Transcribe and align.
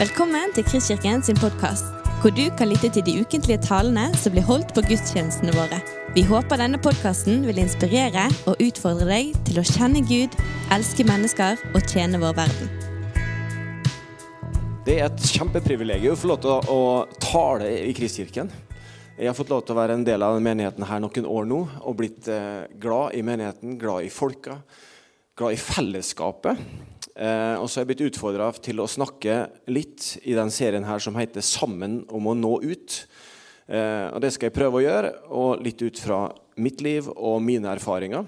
Velkommen 0.00 0.48
til 0.56 0.64
Kristkirken 0.64 1.20
sin 1.20 1.36
podkast, 1.36 1.90
hvor 2.22 2.32
du 2.32 2.46
kan 2.56 2.70
lytte 2.70 2.88
til 2.88 3.02
de 3.04 3.12
ukentlige 3.20 3.60
talene 3.60 4.06
som 4.16 4.32
blir 4.32 4.46
holdt 4.48 4.70
på 4.72 4.80
gudstjenestene 4.86 5.52
våre. 5.52 5.76
Vi 6.14 6.22
håper 6.24 6.56
denne 6.56 6.78
podkasten 6.80 7.42
vil 7.44 7.58
inspirere 7.60 8.22
og 8.48 8.62
utfordre 8.64 9.04
deg 9.10 9.34
til 9.44 9.60
å 9.60 9.64
kjenne 9.68 10.00
Gud, 10.08 10.32
elske 10.72 11.04
mennesker 11.04 11.60
og 11.74 11.84
tjene 11.84 12.16
vår 12.22 12.32
verden. 12.38 12.70
Det 14.86 14.94
er 14.94 15.10
et 15.10 15.26
kjempeprivilegium 15.34 16.16
å 16.16 16.20
få 16.22 16.30
lov 16.30 16.40
til 16.46 16.72
å, 16.72 16.78
tale 17.20 17.68
i 17.82 17.92
Kristkirken. 17.92 18.48
Jeg 19.18 19.28
har 19.28 19.36
fått 19.36 19.52
lov 19.52 19.66
til 19.66 19.76
å 19.76 19.82
være 19.82 19.98
en 19.98 20.06
del 20.08 20.24
av 20.24 20.40
menigheten 20.40 20.88
her 20.88 21.04
noen 21.04 21.28
år 21.28 21.50
nå 21.50 21.60
og 21.82 21.98
blitt 22.00 22.30
eh, 22.32 22.64
glad 22.80 23.20
i 23.20 23.20
menigheten, 23.20 23.76
glad 23.76 24.08
i 24.08 24.14
folka, 24.16 24.62
glad 25.36 25.58
i 25.58 25.60
fellesskapet. 25.60 26.64
Eh, 27.20 27.56
og 27.60 27.68
så 27.68 27.80
er 27.80 27.84
jeg 27.84 27.90
blitt 27.90 28.06
utfordra 28.08 28.46
til 28.64 28.80
å 28.80 28.88
snakke 28.88 29.42
litt 29.68 30.14
i 30.24 30.32
den 30.32 30.48
serien 30.54 30.86
her 30.88 30.98
som 31.04 31.18
heter 31.18 31.44
'Sammen 31.44 32.06
om 32.08 32.24
å 32.24 32.34
nå 32.34 32.62
ut'. 32.64 33.04
Eh, 33.68 34.08
og 34.14 34.20
Det 34.22 34.32
skal 34.32 34.48
jeg 34.48 34.56
prøve 34.56 34.80
å 34.80 34.86
gjøre, 34.86 35.28
og 35.28 35.62
litt 35.62 35.82
ut 35.82 35.98
fra 35.98 36.32
mitt 36.56 36.80
liv 36.80 37.08
og 37.08 37.42
mine 37.42 37.68
erfaringer. 37.68 38.26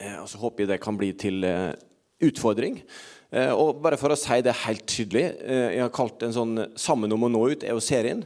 Eh, 0.00 0.18
og 0.20 0.28
Så 0.28 0.38
håper 0.38 0.64
jeg 0.64 0.68
det 0.68 0.80
kan 0.80 0.96
bli 0.96 1.12
til 1.12 1.44
eh, 1.44 1.74
utfordring. 2.20 2.82
Eh, 3.30 3.52
og 3.52 3.80
bare 3.80 3.96
for 3.96 4.08
å 4.08 4.18
si 4.18 4.40
det 4.42 4.54
helt 4.66 4.86
tydelig, 4.86 5.40
eh, 5.40 5.76
jeg 5.76 5.80
har 5.80 5.90
kalt 5.90 6.22
en 6.22 6.32
sånn 6.32 6.74
'Sammen 6.74 7.12
om 7.12 7.22
å 7.22 7.30
nå 7.30 7.54
ut' 7.54 7.62
er 7.62 7.74
jo 7.74 7.80
serien. 7.80 8.24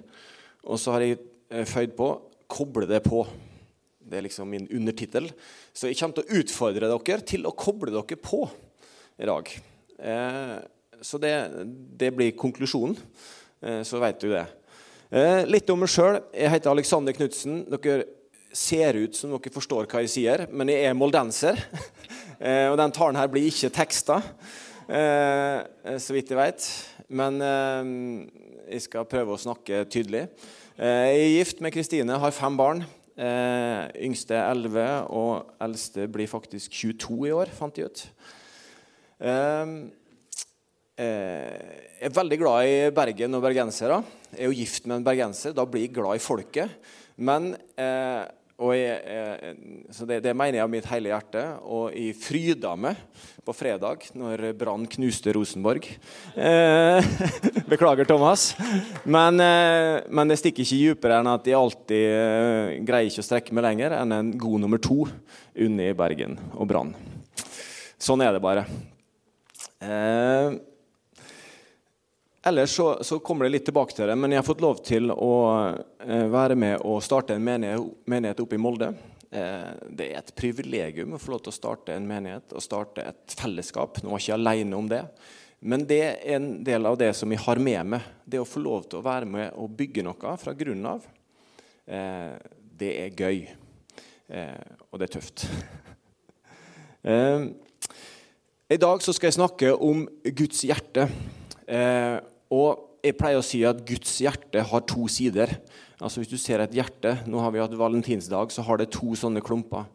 Og 0.65 0.79
så 0.79 0.93
har 0.93 1.01
jeg 1.01 1.19
føyd 1.51 1.95
på 1.95 2.23
'Koble 2.49 2.87
det 2.87 3.05
på'. 3.05 3.27
Det 4.09 4.17
er 4.17 4.23
liksom 4.23 4.49
min 4.49 4.67
undertittel. 4.69 5.31
Så 5.75 5.89
jeg 5.89 5.99
kommer 5.99 6.15
til 6.15 6.25
å 6.25 6.41
utfordre 6.41 7.05
dere 7.05 7.21
til 7.21 7.43
å 7.43 7.55
koble 7.55 7.93
dere 7.93 8.17
på 8.17 8.49
i 9.19 9.27
dag. 9.27 9.51
Eh, 9.99 10.57
så 11.03 11.19
det, 11.19 11.33
det, 11.99 12.13
blir 12.15 12.37
konklusjonen. 12.39 12.95
Eh, 13.61 13.83
så 13.87 13.99
vet 14.03 14.21
du 14.23 14.31
det. 14.31 14.45
Eh, 15.11 15.43
litt 15.51 15.71
om 15.75 15.83
meg 15.83 15.91
sjøl. 15.91 16.21
Jeg 16.31 16.53
heter 16.55 16.71
Alexander 16.71 17.17
Knutsen. 17.17 17.65
Dere 17.73 18.05
ser 18.55 19.01
ut 19.03 19.19
som 19.19 19.35
dere 19.35 19.55
forstår 19.55 19.91
hva 19.91 20.05
jeg 20.05 20.13
sier, 20.15 20.47
men 20.55 20.71
jeg 20.71 20.87
er 20.87 20.97
moldenser. 20.97 21.59
og 22.71 22.79
den 22.79 22.95
talen 22.95 23.19
her 23.19 23.29
blir 23.31 23.49
ikke 23.51 23.69
teksta, 23.75 24.21
så 24.89 26.15
vidt 26.15 26.31
jeg 26.33 26.39
vet. 26.39 26.69
Men 27.13 27.43
jeg 27.43 28.85
skal 28.87 29.09
prøve 29.11 29.35
å 29.35 29.43
snakke 29.43 29.83
tydelig. 29.91 30.23
Jeg 30.79 31.19
er 31.19 31.35
gift 31.35 31.61
med 31.61 31.75
Kristine, 31.75 32.17
har 32.23 32.33
fem 32.33 32.57
barn. 32.57 32.87
yngste 33.19 34.39
er 34.39 34.55
11, 34.55 34.89
og 35.13 35.53
eldste 35.67 36.09
blir 36.09 36.31
faktisk 36.31 36.73
22 36.73 37.19
i 37.29 37.35
år, 37.37 37.53
fant 37.59 37.83
jeg 37.83 37.91
ut. 37.91 38.07
Ehm, 39.19 39.77
eh, 40.95 41.59
jeg 41.99 42.11
er 42.11 42.15
veldig 42.15 42.39
glad 42.39 42.71
i 42.71 42.75
Bergen 42.95 43.39
og 43.39 43.43
bergensere. 43.43 44.03
Jeg 44.33 44.45
er 44.45 44.51
jo 44.53 44.59
gift 44.61 44.87
med 44.87 45.01
en 45.01 45.07
bergenser. 45.07 45.55
Da 45.57 45.67
blir 45.67 45.89
jeg 45.89 45.97
glad 45.97 46.19
i 46.19 46.23
folket. 46.23 46.77
Men 47.19 47.55
eh, 47.75 48.27
jeg, 48.59 49.55
så 49.95 50.07
det, 50.07 50.17
det, 50.25 50.33
mener 50.35 50.59
jeg 50.59 50.65
av 50.65 50.71
mitt 50.71 50.87
hele 50.91 51.13
hjerte. 51.13 51.43
Og 51.63 51.95
jeg 51.95 52.17
fryda 52.19 52.75
meg 52.79 52.99
på 53.47 53.55
fredag 53.55 54.09
når 54.19 54.49
Brann 54.59 54.87
knuste 54.91 55.35
Rosenborg. 55.35 55.87
Eh, 56.35 57.11
beklager, 57.73 58.07
Thomas. 58.07 58.53
Men, 59.07 59.39
eh, 59.43 60.03
men, 60.11 60.31
det 60.31 60.41
stikker 60.43 60.67
ikke 60.67 60.83
dypere 60.83 61.23
enn 61.23 61.31
at 61.31 61.47
jeg 61.47 61.59
alltid 61.59 62.05
eh, 62.19 62.77
greier 62.87 63.11
ikke 63.11 63.23
å 63.23 63.29
strekke 63.31 63.59
meg 63.59 63.67
lenger 63.71 63.99
enn 64.01 64.15
en 64.15 64.35
god 64.39 64.67
nummer 64.67 64.83
to 64.83 65.05
unni 65.59 65.91
Bergen 65.99 66.39
og 66.55 66.71
Brann. 66.71 66.95
Sånn 67.99 68.23
er 68.23 68.35
det 68.35 68.43
bare. 68.43 68.67
Eh, 69.81 70.53
ellers 72.43 72.71
så, 72.71 73.05
så, 73.05 73.19
kommer 73.19 73.45
det 73.45 73.51
litt 73.51 73.65
tilbake 73.65 73.95
til 73.95 74.11
det, 74.11 74.17
men 74.19 74.33
jeg 74.33 74.43
har 74.43 74.47
fått 74.47 74.65
lov 74.65 74.81
til 74.87 75.13
å 75.15 75.35
eh, 76.03 76.27
være 76.31 76.57
med 76.59 76.83
og 76.83 77.03
starte 77.05 77.37
en 77.37 77.45
menighet, 77.45 78.43
oppe 78.43 78.59
i 78.59 78.63
Molde. 78.63 78.93
Eh, 79.31 79.71
det 79.91 80.09
er 80.09 80.23
et 80.23 80.35
privilegium 80.35 81.15
å 81.15 81.23
få 81.23 81.37
lov 81.37 81.45
til 81.45 81.55
å 81.55 81.59
starte 81.59 81.95
en 81.95 82.09
menighet 82.09 82.57
og 82.57 82.65
starte 82.65 83.07
et 83.13 83.39
fellesskap. 83.39 84.03
Nå 84.03 84.11
var 84.11 84.23
jeg 84.23 84.33
ikke 84.33 84.41
alene 84.41 84.81
om 84.81 84.91
det. 84.91 85.05
Men 85.59 85.87
det 85.91 86.03
er 86.07 86.19
en 86.37 86.51
del 86.67 86.87
av 86.87 86.99
det 86.99 87.13
som 87.19 87.31
jeg 87.35 87.43
har 87.43 87.59
med 87.63 87.95
meg. 87.95 88.11
Det 88.25 88.43
å 88.43 88.47
få 88.47 88.63
lov 88.63 88.87
til 88.87 89.01
å 89.01 89.07
være 89.07 89.27
med 89.27 89.57
og 89.59 89.75
bygge 89.79 90.05
noe 90.07 90.37
fra 90.39 90.55
grunnen 90.55 90.87
av. 90.87 91.09
Det 92.79 92.91
er 92.93 93.17
gøy. 93.19 93.41
Og 94.87 95.01
det 95.01 95.09
er 95.09 95.15
tøft. 95.17 95.49
i 98.69 98.77
dag 98.77 99.01
skal 99.01 99.31
jeg 99.31 99.39
snakke 99.39 99.71
om 99.73 100.03
Guds 100.37 100.61
hjerte. 100.69 101.07
Eh, 101.65 102.19
og 102.53 103.01
jeg 103.01 103.17
pleier 103.17 103.41
å 103.41 103.45
si 103.45 103.63
at 103.65 103.81
Guds 103.89 104.19
hjerte 104.21 104.61
har 104.61 104.83
to 104.85 105.07
sider. 105.09 105.55
Altså 105.97 106.21
Hvis 106.21 106.33
du 106.35 106.37
ser 106.37 106.61
et 106.61 106.75
hjerte 106.77 107.15
Nå 107.27 107.41
har 107.41 107.55
vi 107.55 107.63
hatt 107.63 107.73
valentinsdag, 107.73 108.53
så 108.53 108.63
har 108.67 108.79
det 108.79 108.91
to 108.93 109.15
sånne 109.17 109.41
klumper. 109.41 109.87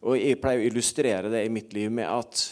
Og 0.00 0.16
Jeg 0.16 0.38
pleier 0.40 0.62
å 0.62 0.70
illustrere 0.70 1.32
det 1.32 1.42
i 1.44 1.52
mitt 1.52 1.76
liv 1.76 1.92
med 1.92 2.08
at 2.08 2.46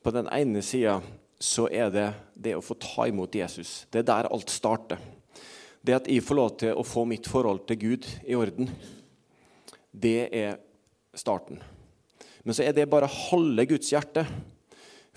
på 0.00 0.12
den 0.14 0.30
ene 0.30 0.62
sida 0.62 1.00
så 1.40 1.66
er 1.66 1.90
det 1.90 2.06
det 2.38 2.54
å 2.54 2.62
få 2.62 2.78
ta 2.78 3.08
imot 3.10 3.34
Jesus. 3.34 3.86
Det 3.90 4.04
er 4.04 4.08
der 4.12 4.30
alt 4.30 4.52
starter. 4.52 5.02
Det 5.82 5.96
at 5.96 6.06
jeg 6.06 6.22
får 6.22 6.38
lov 6.38 6.54
til 6.60 6.76
å 6.76 6.86
få 6.86 7.02
mitt 7.08 7.26
forhold 7.26 7.64
til 7.66 7.82
Gud 7.82 8.06
i 8.28 8.38
orden, 8.38 8.70
det 9.90 10.28
er 10.30 10.58
starten. 11.18 11.58
Men 12.44 12.54
så 12.54 12.62
er 12.62 12.76
det 12.76 12.90
bare 12.92 13.10
halve 13.10 13.66
Guds 13.74 13.90
hjerte. 13.90 14.26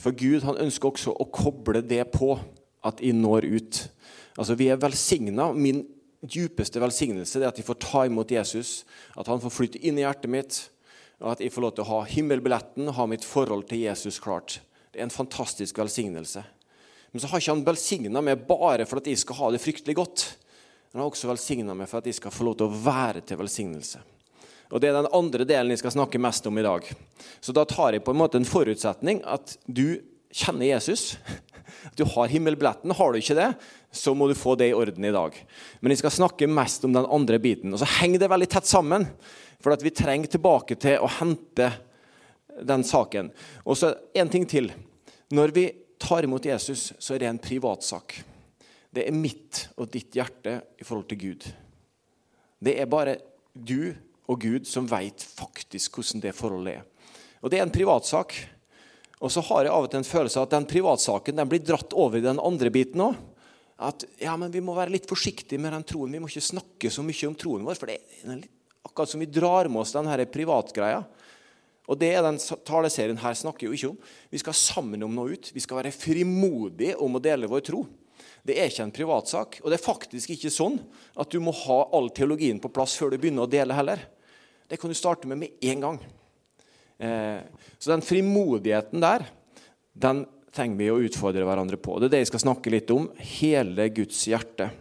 For 0.03 0.15
Gud 0.19 0.43
han 0.43 0.59
ønsker 0.59 0.91
også 0.91 1.13
å 1.15 1.29
koble 1.31 1.79
det 1.85 2.03
på 2.11 2.35
at 2.83 2.99
jeg 2.99 3.15
når 3.15 3.47
ut. 3.47 3.81
Altså 4.35 4.57
Vi 4.59 4.67
er 4.71 4.81
velsigna. 4.81 5.51
Min 5.55 5.85
djupeste 6.23 6.81
velsignelse 6.83 7.39
er 7.39 7.49
at 7.49 7.59
jeg 7.59 7.67
får 7.67 7.79
ta 7.83 8.03
imot 8.07 8.31
Jesus, 8.31 8.83
at 9.15 9.27
han 9.31 9.41
får 9.43 9.53
flytte 9.53 9.81
inn 9.83 9.99
i 9.99 10.05
hjertet 10.05 10.31
mitt, 10.31 10.59
og 11.23 11.33
at 11.33 11.43
jeg 11.43 11.53
får 11.55 11.63
lov 11.63 11.75
til 11.75 11.85
å 11.85 11.91
ha 11.91 12.01
himmelbilletten, 12.09 12.91
ha 12.95 13.07
mitt 13.07 13.23
forhold 13.27 13.67
til 13.69 13.83
Jesus 13.85 14.19
klart. 14.23 14.59
Det 14.91 14.99
er 14.99 15.07
en 15.07 15.13
fantastisk 15.13 15.79
velsignelse. 15.79 16.43
Men 17.11 17.21
så 17.21 17.29
har 17.29 17.41
ikke 17.41 17.53
han 17.53 17.67
velsigna 17.67 18.23
meg 18.25 18.47
bare 18.47 18.87
for 18.89 18.99
at 18.99 19.07
jeg 19.07 19.21
skal 19.21 19.39
ha 19.39 19.51
det 19.53 19.61
fryktelig 19.61 19.95
godt. 19.99 20.25
Han 20.93 21.03
har 21.03 21.11
også 21.11 21.29
velsigna 21.29 21.75
meg 21.77 21.87
for 21.89 22.01
at 22.01 22.09
jeg 22.09 22.17
skal 22.17 22.33
få 22.33 22.47
lov 22.47 22.57
til 22.59 22.67
å 22.67 22.81
være 22.83 23.23
til 23.25 23.39
velsignelse. 23.39 24.01
Og 24.73 24.81
Det 24.81 24.89
er 24.89 24.97
den 24.97 25.13
andre 25.13 25.45
delen 25.45 25.69
jeg 25.69 25.83
skal 25.83 25.93
snakke 25.93 26.21
mest 26.21 26.47
om 26.49 26.57
i 26.57 26.65
dag. 26.65 26.87
Så 27.39 27.53
da 27.53 27.61
tar 27.69 27.93
jeg 27.93 28.03
på 28.05 28.13
en 28.13 28.17
måte 28.17 28.39
en 28.41 28.47
forutsetning 28.47 29.21
at 29.29 29.53
du 29.69 30.01
kjenner 30.33 30.65
Jesus. 30.71 31.13
At 31.85 31.97
du 31.99 32.07
har 32.09 32.31
himmelbilletten. 32.31 32.93
Har 32.97 33.13
du 33.13 33.19
ikke 33.19 33.37
det, 33.37 33.51
så 33.93 34.15
må 34.17 34.27
du 34.29 34.33
få 34.37 34.55
det 34.57 34.71
i 34.71 34.75
orden 34.75 35.05
i 35.05 35.13
dag. 35.13 35.35
Men 35.81 35.93
jeg 35.93 36.01
skal 36.01 36.15
snakke 36.15 36.49
mest 36.49 36.85
om 36.87 36.93
den 36.95 37.05
andre 37.05 37.37
biten. 37.43 37.73
Og 37.73 37.81
så 37.81 37.89
henger 37.99 38.23
det 38.23 38.29
veldig 38.33 38.49
tett 38.49 38.69
sammen. 38.69 39.05
For 39.61 39.75
at 39.75 39.83
vi 39.85 39.93
trenger 39.93 40.31
tilbake 40.31 40.77
til 40.81 41.03
å 41.03 41.11
hente 41.19 41.69
den 42.65 42.85
saken. 42.87 43.29
Og 43.67 43.77
så 43.77 43.93
en 44.17 44.31
ting 44.31 44.47
til. 44.49 44.71
Når 45.33 45.53
vi 45.53 45.67
tar 46.01 46.25
imot 46.25 46.45
Jesus, 46.49 46.91
så 46.97 47.13
er 47.13 47.23
det 47.23 47.29
en 47.29 47.41
privatsak. 47.41 48.17
Det 48.93 49.05
er 49.07 49.15
mitt 49.15 49.67
og 49.77 49.91
ditt 49.93 50.17
hjerte 50.17 50.59
i 50.77 50.85
forhold 50.85 51.07
til 51.11 51.21
Gud. 51.21 51.45
Det 52.63 52.75
er 52.79 52.89
bare 52.89 53.17
du 53.53 53.93
og 54.31 54.39
Gud 54.41 54.67
som 54.69 54.87
vet 54.87 55.23
faktisk 55.23 55.99
hvordan 55.99 56.23
det 56.23 56.35
forholdet 56.37 56.79
er. 56.79 57.11
Og 57.43 57.51
Det 57.51 57.59
er 57.59 57.65
en 57.67 57.75
privatsak. 57.75 58.35
Og 59.23 59.31
så 59.31 59.39
har 59.47 59.63
jeg 59.63 59.71
av 59.71 59.85
og 59.85 59.91
til 59.91 60.01
en 60.01 60.07
følelse 60.07 60.39
av 60.39 60.47
at 60.47 60.55
den 60.57 60.67
privatsaken 60.67 61.37
den 61.39 61.47
blir 61.47 61.63
dratt 61.63 61.93
over 61.95 62.19
i 62.19 62.25
den 62.25 62.41
andre 62.43 62.71
biten 62.73 63.03
òg. 63.05 63.15
At 63.83 64.03
ja, 64.19 64.35
men 64.39 64.51
vi 64.51 64.61
må 64.63 64.75
være 64.75 64.93
litt 64.93 65.07
forsiktige 65.09 65.59
med 65.59 65.73
den 65.75 65.85
troen. 65.87 66.11
Vi 66.11 66.19
må 66.19 66.27
ikke 66.29 66.43
snakke 66.43 66.91
så 66.91 67.03
mye 67.03 67.29
om 67.29 67.35
troen 67.39 67.63
vår. 67.67 67.79
For 67.79 67.89
det 67.89 67.99
er 67.99 68.43
akkurat 68.83 69.11
som 69.11 69.23
vi 69.23 69.31
drar 69.31 69.69
med 69.71 69.83
oss 69.83 69.95
denne 69.95 70.27
privatgreia. 70.31 71.01
Og 71.87 71.99
det 71.99 72.13
er 72.15 72.23
den 72.23 72.39
taleserien 72.67 73.19
her 73.19 73.35
snakker 73.35 73.67
jo 73.67 73.75
ikke 73.75 73.91
om. 73.91 73.97
Vi 74.31 74.39
skal 74.39 74.55
sammen 74.55 75.03
om 75.03 75.15
noe 75.15 75.35
ut. 75.35 75.51
Vi 75.55 75.63
skal 75.63 75.81
være 75.81 75.95
frimodige 75.95 76.95
om 77.03 77.19
å 77.19 77.23
dele 77.23 77.49
vår 77.51 77.65
tro. 77.67 77.83
Det 78.43 78.55
er 78.59 78.71
ikke 78.71 78.85
en 78.85 78.95
privatsak. 78.95 79.59
Og 79.63 79.71
det 79.71 79.79
er 79.79 79.87
faktisk 79.87 80.35
ikke 80.35 80.51
sånn 80.51 80.77
at 81.19 81.31
du 81.31 81.39
må 81.43 81.55
ha 81.63 81.79
all 81.95 82.11
teologien 82.15 82.59
på 82.63 82.71
plass 82.75 82.95
før 82.99 83.11
du 83.11 83.19
begynner 83.19 83.47
å 83.47 83.51
dele 83.51 83.75
heller. 83.75 84.03
Det 84.73 84.79
kan 84.81 84.89
du 84.89 84.97
starte 84.97 85.27
med 85.29 85.37
med 85.37 85.49
en 85.61 85.81
gang. 85.81 85.97
Eh, 86.97 87.41
så 87.77 87.91
den 87.91 88.01
frimodigheten 88.01 89.03
der, 89.03 89.27
den 89.93 90.23
trenger 90.49 90.79
vi 90.79 90.87
å 90.89 90.95
utfordre 91.05 91.45
hverandre 91.45 91.77
på. 91.77 91.99
Det 92.01 92.07
er 92.07 92.13
det 92.15 92.21
jeg 92.23 92.29
skal 92.31 92.41
snakke 92.41 92.73
litt 92.73 92.89
om. 92.89 93.05
Hele 93.35 93.85
Guds 93.93 94.23
hjerte. 94.25 94.71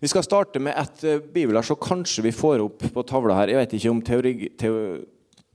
Vi 0.00 0.08
skal 0.08 0.24
starte 0.24 0.64
med 0.64 0.80
et 0.80 0.96
bibel, 0.96 1.28
bibelvers, 1.36 1.68
så 1.68 1.76
kanskje 1.76 2.24
vi 2.24 2.32
får 2.32 2.64
opp 2.70 2.88
på 2.96 3.04
tavla 3.04 3.36
her. 3.42 3.52
Jeg 3.52 3.60
vet 3.60 3.76
ikke 3.82 3.92
om 3.92 4.02
teori, 4.08 4.34
teori, 4.56 4.96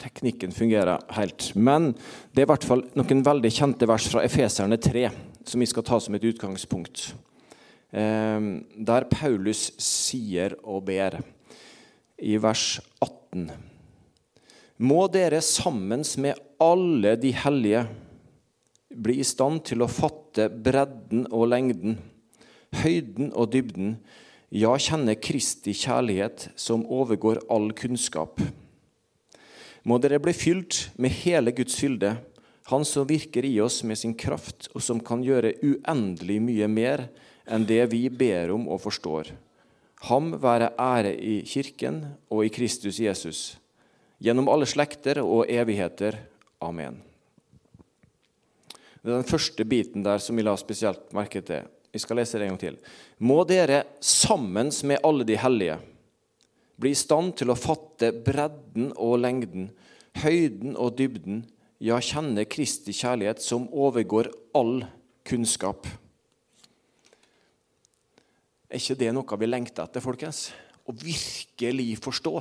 teknikken 0.05 0.53
fungerer 0.53 1.01
helt. 1.17 1.49
Men 1.57 1.95
det 2.29 2.45
er 2.45 2.49
i 2.51 2.53
hvert 2.53 2.71
fall 2.75 2.85
noen 2.93 3.25
veldig 3.25 3.55
kjente 3.57 3.89
vers 3.89 4.05
fra 4.13 4.21
Efeserne 4.29 4.77
3 4.77 5.07
som 5.49 5.65
vi 5.65 5.73
skal 5.73 5.89
ta 5.89 5.97
som 5.97 6.13
et 6.13 6.29
utgangspunkt. 6.29 7.07
Ehm, 7.89 8.67
der 8.77 9.09
Paulus 9.09 9.71
sier 9.81 10.59
og 10.61 10.85
ber 10.93 11.23
i 12.21 12.37
vers 12.37 12.79
18.: 13.01 13.49
Må 14.77 15.07
dere 15.11 15.41
sammen 15.41 16.05
med 16.17 16.39
alle 16.61 17.15
de 17.17 17.33
hellige 17.33 17.83
bli 18.93 19.19
i 19.21 19.27
stand 19.27 19.63
til 19.69 19.83
å 19.83 19.89
fatte 19.91 20.47
bredden 20.49 21.27
og 21.31 21.49
lengden, 21.51 21.97
høyden 22.83 23.31
og 23.33 23.51
dybden, 23.53 23.95
ja, 24.51 24.73
kjenne 24.75 25.15
Kristi 25.15 25.73
kjærlighet 25.75 26.49
som 26.59 26.83
overgår 26.85 27.39
all 27.49 27.71
kunnskap. 27.71 28.41
Må 29.87 29.97
dere 29.97 30.19
bli 30.21 30.33
fylt 30.35 30.89
med 31.01 31.15
hele 31.23 31.55
Guds 31.55 31.79
fylde, 31.79 32.17
Han 32.69 32.85
som 32.85 33.07
virker 33.07 33.43
i 33.43 33.59
oss 33.59 33.81
med 33.83 33.97
sin 33.97 34.13
kraft, 34.13 34.69
og 34.75 34.83
som 34.85 34.99
kan 35.03 35.23
gjøre 35.25 35.55
uendelig 35.65 36.37
mye 36.39 36.67
mer 36.69 37.07
enn 37.43 37.65
det 37.67 37.81
vi 37.91 38.05
ber 38.07 38.53
om 38.53 38.67
og 38.71 38.83
forstår. 38.85 39.31
Ham 40.09 40.31
være 40.41 40.71
ære 40.81 41.13
i 41.13 41.41
Kirken 41.45 42.01
og 42.31 42.45
i 42.45 42.53
Kristus 42.53 42.99
Jesus, 42.99 43.41
gjennom 44.21 44.49
alle 44.49 44.65
slekter 44.65 45.21
og 45.21 45.45
evigheter. 45.49 46.17
Amen. 46.61 46.97
Det 49.01 49.09
er 49.09 49.17
den 49.17 49.29
første 49.29 49.65
biten 49.65 50.05
der 50.05 50.21
som 50.21 50.37
vi 50.37 50.45
la 50.45 50.55
spesielt 50.57 51.13
merke 51.13 51.41
til. 51.45 51.69
Vi 51.91 51.99
skal 51.99 52.21
lese 52.21 52.39
det 52.39 52.47
en 52.47 52.53
gang 52.53 52.61
til. 52.61 52.77
Må 53.19 53.43
dere 53.45 53.83
sammen 53.99 54.71
med 54.87 55.01
alle 55.03 55.25
de 55.27 55.37
hellige 55.37 55.77
bli 56.81 56.95
i 56.95 56.97
stand 56.97 57.35
til 57.37 57.51
å 57.53 57.59
fatte 57.59 58.09
bredden 58.25 58.91
og 58.97 59.19
lengden, 59.21 59.69
høyden 60.23 60.73
og 60.73 60.95
dybden, 60.97 61.43
ja, 61.81 61.99
kjenne 62.01 62.45
Kristi 62.49 62.93
kjærlighet 62.93 63.41
som 63.41 63.67
overgår 63.69 64.31
all 64.57 64.81
kunnskap. 65.27 65.85
Er 68.71 68.79
ikke 68.79 68.99
det 69.01 69.11
noe 69.11 69.37
vi 69.41 69.49
lengter 69.49 69.83
etter, 69.83 70.03
folkens? 70.03 70.45
Å 70.87 70.95
virkelig 70.95 71.97
forstå. 71.99 72.31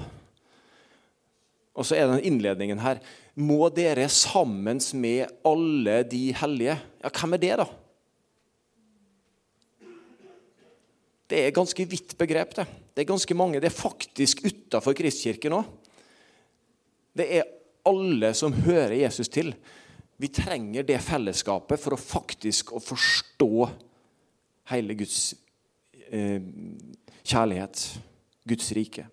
Og 1.75 1.87
så 1.87 1.97
er 1.99 2.07
den 2.07 2.23
innledningen 2.31 2.79
her. 2.83 3.01
Må 3.35 3.67
dere 3.75 4.07
sammen 4.13 4.79
med 5.01 5.31
alle 5.47 6.03
de 6.07 6.29
hellige 6.39 6.77
Ja, 7.01 7.11
hvem 7.11 7.35
er 7.35 7.43
det, 7.43 7.53
da? 7.59 7.67
Det 11.31 11.39
er 11.39 11.51
et 11.51 11.59
ganske 11.59 11.87
vidt 11.87 12.17
begrep. 12.19 12.55
Det 12.55 12.67
Det 12.95 13.03
er 13.03 13.11
ganske 13.11 13.35
mange. 13.35 13.61
Det 13.61 13.71
er 13.71 13.75
faktisk 13.75 14.45
utafor 14.45 14.95
Kristkirken 14.95 15.55
òg. 15.57 15.65
Det 17.17 17.27
er 17.39 17.47
alle 17.87 18.35
som 18.35 18.53
hører 18.53 18.99
Jesus 19.03 19.29
til. 19.29 19.55
Vi 20.21 20.29
trenger 20.29 20.83
det 20.83 21.01
fellesskapet 21.01 21.81
for 21.81 21.95
å 21.95 22.01
faktisk 22.01 22.73
å 22.77 22.83
forstå 22.83 23.71
hele 24.71 24.95
Guds 24.95 25.35
kjærlighet, 26.11 27.87
Guds 28.49 28.73
rike. 28.77 29.07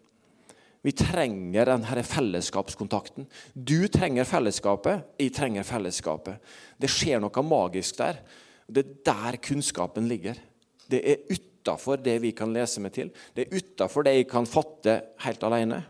Vi 0.86 0.94
trenger 0.96 1.68
denne 1.68 2.04
fellesskapskontakten. 2.06 3.26
Du 3.54 3.90
trenger 3.92 4.28
fellesskapet, 4.28 5.04
jeg 5.20 5.34
trenger 5.36 5.66
fellesskapet. 5.68 6.38
Det 6.80 6.90
skjer 6.92 7.20
noe 7.20 7.44
magisk 7.44 7.98
der. 8.00 8.22
Det 8.68 8.84
er 8.86 8.94
der 9.10 9.40
kunnskapen 9.44 10.08
ligger. 10.08 10.40
Det 10.88 11.02
er 11.04 11.26
utafor 11.28 12.00
det 12.00 12.18
vi 12.24 12.32
kan 12.36 12.54
lese 12.56 12.80
meg 12.84 12.94
til. 12.96 13.12
Det 13.36 13.46
er 13.48 13.60
utafor 13.60 14.08
det 14.08 14.16
jeg 14.16 14.30
kan 14.32 14.48
fatte 14.48 15.00
helt 15.26 15.44
alene. 15.44 15.82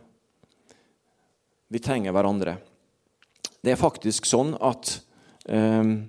Vi 1.68 1.84
trenger 1.84 2.16
hverandre. 2.16 2.58
Det 3.62 3.74
er 3.74 3.80
faktisk 3.80 4.26
sånn 4.30 4.54
at 4.64 4.94
um, 5.52 6.08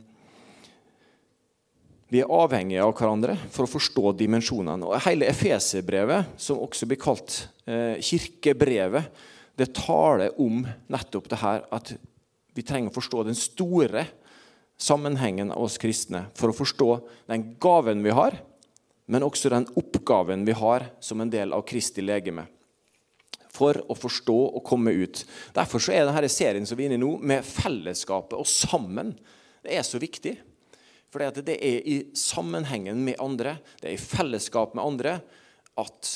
vi 2.08 2.22
er 2.22 2.30
avhengige 2.32 2.84
av 2.84 2.94
hverandre 2.96 3.34
for 3.52 3.66
å 3.66 3.70
forstå 3.70 4.14
dimensjonene. 4.16 4.88
Og 4.88 5.02
Hele 5.04 5.28
Efeserbrevet, 5.28 6.32
som 6.40 6.60
også 6.64 6.88
blir 6.88 7.00
kalt 7.00 7.42
eh, 7.68 8.00
kirkebrevet, 8.00 9.10
det 9.58 9.72
taler 9.76 10.36
om 10.40 10.62
nettopp 10.88 11.28
det 11.28 11.40
her 11.42 11.66
at 11.74 11.92
vi 12.54 12.64
trenger 12.64 12.92
å 12.92 12.96
forstå 12.96 13.24
den 13.26 13.36
store 13.38 14.06
sammenhengen 14.78 15.50
av 15.52 15.66
oss 15.66 15.76
kristne 15.82 16.28
for 16.38 16.52
å 16.52 16.56
forstå 16.56 16.88
den 17.28 17.50
gaven 17.60 18.04
vi 18.06 18.14
har, 18.14 18.38
men 19.10 19.26
også 19.26 19.50
den 19.52 19.66
oppgaven 19.76 20.46
vi 20.46 20.54
har 20.56 20.86
som 21.04 21.20
en 21.20 21.32
del 21.32 21.52
av 21.52 21.66
Kristi 21.68 22.04
legeme. 22.04 22.46
For 23.52 23.80
å 23.90 23.96
forstå 23.98 24.36
og 24.54 24.64
komme 24.64 24.94
ut. 24.94 25.24
Derfor 25.56 25.82
er 25.90 26.06
denne 26.06 26.30
serien 26.30 26.68
som 26.68 26.78
vi 26.78 26.86
er 26.86 26.92
inne 26.92 27.00
i 27.00 27.02
nå, 27.02 27.16
med 27.18 27.44
fellesskapet 27.44 28.38
og 28.38 28.46
sammen, 28.46 29.16
det 29.64 29.74
er 29.74 29.84
så 29.84 29.98
viktig. 30.00 30.36
For 31.08 31.24
det 31.40 31.56
er 31.56 31.84
i 31.88 31.98
sammenhengen 32.16 33.00
med 33.04 33.20
andre, 33.22 33.56
det 33.80 33.90
er 33.90 33.96
i 33.96 34.00
fellesskap 34.02 34.74
med 34.76 34.84
andre, 34.84 35.18
at 35.78 36.10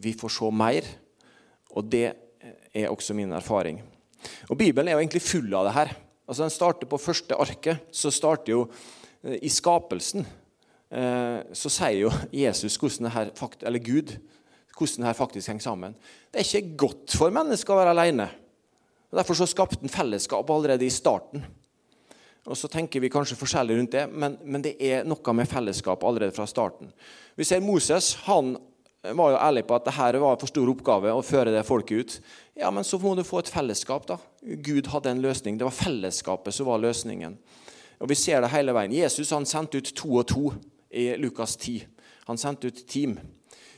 vi 0.00 0.14
får 0.16 0.32
se 0.32 0.50
mer. 0.54 0.86
Og 1.76 1.86
det 1.92 2.06
er 2.74 2.88
også 2.88 3.14
min 3.14 3.32
erfaring. 3.36 3.82
Og 4.48 4.58
Bibelen 4.58 4.88
er 4.88 4.96
jo 4.96 5.02
egentlig 5.02 5.22
full 5.22 5.52
av 5.54 5.68
det 5.68 5.76
her. 5.76 5.92
Altså 6.26 6.44
Den 6.44 6.54
starter 6.54 6.88
på 6.88 7.00
første 7.00 7.36
arket. 7.36 7.86
Så 7.92 8.12
starter 8.14 8.52
jo 8.52 8.64
eh, 9.22 9.38
i 9.42 9.50
skapelsen. 9.52 10.26
Eh, 10.90 11.38
så 11.52 11.70
sier 11.70 12.04
jo 12.06 12.12
Jesus 12.34 12.78
hvordan 12.80 13.08
det 13.08 13.14
her, 13.16 13.32
eller 13.62 13.84
Gud 13.84 14.16
hvordan 14.80 15.04
det 15.04 15.10
her 15.10 15.18
faktisk 15.18 15.50
henger 15.50 15.66
sammen. 15.66 15.96
Det 16.32 16.40
er 16.40 16.46
ikke 16.60 16.76
godt 16.86 17.16
for 17.18 17.34
mennesker 17.34 17.74
å 17.74 17.80
være 17.82 17.92
alene. 17.92 18.30
Derfor 19.10 19.36
så 19.36 19.48
skapte 19.50 19.82
han 19.82 19.92
fellesskap 19.92 20.50
allerede 20.50 20.86
i 20.86 20.94
starten. 20.94 21.42
Og 22.48 22.56
så 22.56 22.70
tenker 22.72 23.02
vi 23.02 23.10
kanskje 23.12 23.36
forskjellig 23.36 23.76
rundt 23.76 23.92
det, 23.92 24.06
men, 24.08 24.38
men, 24.44 24.62
det 24.64 24.76
er 24.80 25.04
noe 25.08 25.34
med 25.36 25.48
fellesskap 25.48 26.04
allerede 26.06 26.32
fra 26.32 26.46
starten. 26.48 26.88
Vi 27.36 27.44
ser 27.44 27.60
Moses. 27.60 28.14
Han 28.24 28.54
var 29.02 29.34
jo 29.34 29.40
ærlig 29.40 29.66
på 29.68 29.76
at 29.76 29.86
det 29.86 29.96
her 29.96 30.18
var 30.22 30.38
for 30.40 30.48
stor 30.48 30.70
oppgave 30.72 31.12
å 31.12 31.24
føre 31.24 31.52
det 31.52 31.66
folket 31.68 32.00
ut. 32.00 32.16
Ja, 32.60 32.72
men 32.72 32.84
så 32.84 33.00
må 33.00 33.14
du 33.16 33.24
få 33.24 33.42
et 33.42 33.52
fellesskap, 33.52 34.08
da. 34.08 34.18
Gud 34.40 34.88
hadde 34.92 35.12
en 35.12 35.22
løsning. 35.24 35.58
Det 35.60 35.68
var 35.68 35.76
fellesskapet 35.76 36.56
som 36.56 36.68
var 36.68 36.82
løsningen. 36.82 37.36
Og 38.00 38.08
Vi 38.08 38.16
ser 38.16 38.40
det 38.40 38.52
hele 38.54 38.72
veien. 38.72 38.96
Jesus 38.96 39.32
han 39.36 39.48
sendte 39.48 39.80
ut 39.80 39.92
to 39.96 40.16
og 40.16 40.26
to 40.28 40.44
i 40.90 41.10
Lukas 41.20 41.56
10. 41.56 41.84
Han 42.28 42.40
sendte 42.40 42.72
ut 42.72 42.86
team. 42.88 43.18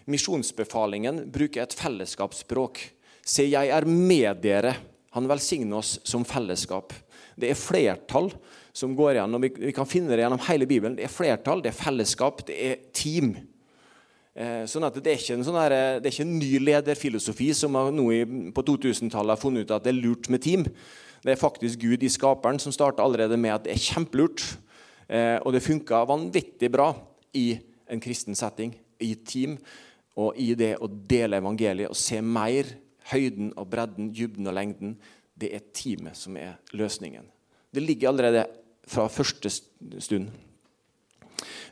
Misjonsbefalingen 0.07 1.25
bruker 1.31 1.63
et 1.63 1.75
fellesskapsspråk. 1.75 2.79
Se, 3.27 3.47
jeg 3.47 3.71
er 3.71 3.87
med 3.87 4.43
dere. 4.43 4.77
Han 5.15 5.29
velsigner 5.31 5.79
oss 5.79 5.99
som 6.09 6.25
fellesskap. 6.27 6.95
Det 7.37 7.51
er 7.51 7.59
flertall 7.59 8.31
som 8.73 8.97
går 8.97 9.17
igjen. 9.17 9.37
og 9.37 9.45
vi, 9.45 9.73
kan 9.77 9.89
finne 9.89 10.13
det 10.13 10.25
gjennom 10.25 10.43
hele 10.49 10.69
Bibelen. 10.69 10.97
Det 10.97 11.07
er 11.07 11.13
flertall, 11.13 11.63
det 11.65 11.73
er 11.73 11.79
fellesskap, 11.79 12.45
det 12.49 12.57
er 12.57 12.83
team. 12.97 13.35
Eh, 14.33 14.65
sånn 14.65 14.87
at 14.89 14.97
Det 14.97 15.13
er 15.13 15.21
ikke 15.21 15.37
en, 15.37 15.45
sånn 15.45 15.59
der, 15.61 16.01
det 16.01 16.09
er 16.09 16.15
ikke 16.15 16.25
en 16.25 16.39
ny 16.41 16.53
lederfilosofi 16.63 17.51
som 17.57 17.77
nå 17.77 18.09
på 18.57 18.65
2000-tallet 18.71 19.35
har 19.35 19.41
funnet 19.41 19.67
ut 19.67 19.75
at 19.77 19.85
det 19.85 19.93
er 19.93 20.01
lurt 20.01 20.31
med 20.33 20.45
team. 20.45 20.65
Det 21.23 21.35
er 21.35 21.41
faktisk 21.41 21.83
Gud 21.85 22.03
i 22.03 22.11
skaperen 22.11 22.59
som 22.59 22.75
starta 22.75 23.05
allerede 23.05 23.37
med 23.39 23.55
at 23.55 23.67
det 23.67 23.77
er 23.77 23.83
kjempelurt. 23.83 24.45
Eh, 25.13 25.39
og 25.45 25.53
det 25.53 25.65
funka 25.65 26.05
vanvittig 26.09 26.71
bra 26.73 26.95
i 27.37 27.59
en 27.93 28.01
kristen 28.01 28.37
setting, 28.39 28.73
i 29.03 29.15
team, 29.29 29.59
og 30.17 30.37
i 30.41 30.53
det 30.57 30.75
å 30.81 30.89
dele 30.89 31.41
evangeliet 31.41 31.93
og 31.93 31.99
se 31.99 32.21
mer 32.25 32.69
høyden 33.11 33.53
og 33.59 33.69
bredden, 33.73 34.11
dybden 34.15 34.49
og 34.49 34.57
lengden 34.57 34.97
det 35.43 35.51
er 35.57 35.69
teamet 35.75 36.19
som 36.19 36.37
er 36.39 36.57
løsningen. 36.77 37.27
Det 37.73 37.83
ligger 37.83 38.13
allerede 38.13 38.47
fra 38.87 39.09
første 39.11 39.51
stund. 39.51 40.31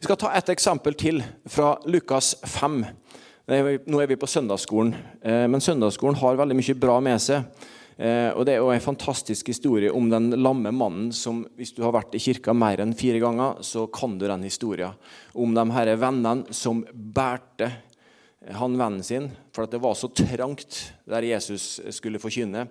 Vi 0.01 0.07
skal 0.09 0.19
ta 0.19 0.31
et 0.35 0.51
eksempel 0.53 0.97
til 0.99 1.21
fra 1.51 1.75
Lukas 1.87 2.35
5. 2.49 2.81
Nå 3.51 4.01
er 4.01 4.09
vi 4.09 4.19
på 4.21 4.29
søndagsskolen, 4.31 4.95
eh, 5.23 5.47
men 5.51 5.61
søndagsskolen 5.61 6.19
har 6.21 6.39
veldig 6.39 6.57
mye 6.57 6.79
bra 6.79 6.97
med 7.05 7.21
seg. 7.21 7.45
Eh, 7.99 8.31
og 8.33 8.47
Det 8.47 8.55
er 8.55 8.63
jo 8.63 8.71
en 8.73 8.81
fantastisk 8.81 9.49
historie 9.53 9.93
om 9.93 10.09
den 10.09 10.31
lamme 10.41 10.73
mannen 10.73 11.13
som 11.13 11.45
Hvis 11.57 11.75
du 11.77 11.83
har 11.83 11.93
vært 11.93 12.15
i 12.15 12.19
kirka 12.19 12.55
mer 12.55 12.81
enn 12.81 12.95
fire 12.97 13.21
ganger, 13.21 13.61
så 13.61 13.87
kan 13.93 14.17
du 14.19 14.27
den 14.27 14.43
historien. 14.43 14.95
Om 15.35 15.55
de 15.55 15.71
her 15.71 15.97
vennene 15.97 16.55
som 16.55 16.85
bærte 16.95 17.71
han 18.49 18.79
vennen 18.79 19.03
sin, 19.05 19.31
for 19.53 19.67
det 19.67 19.83
var 19.83 19.95
så 19.95 20.09
trangt 20.09 20.95
der 21.05 21.23
Jesus 21.23 21.81
skulle 21.91 22.19
forkynne. 22.19 22.69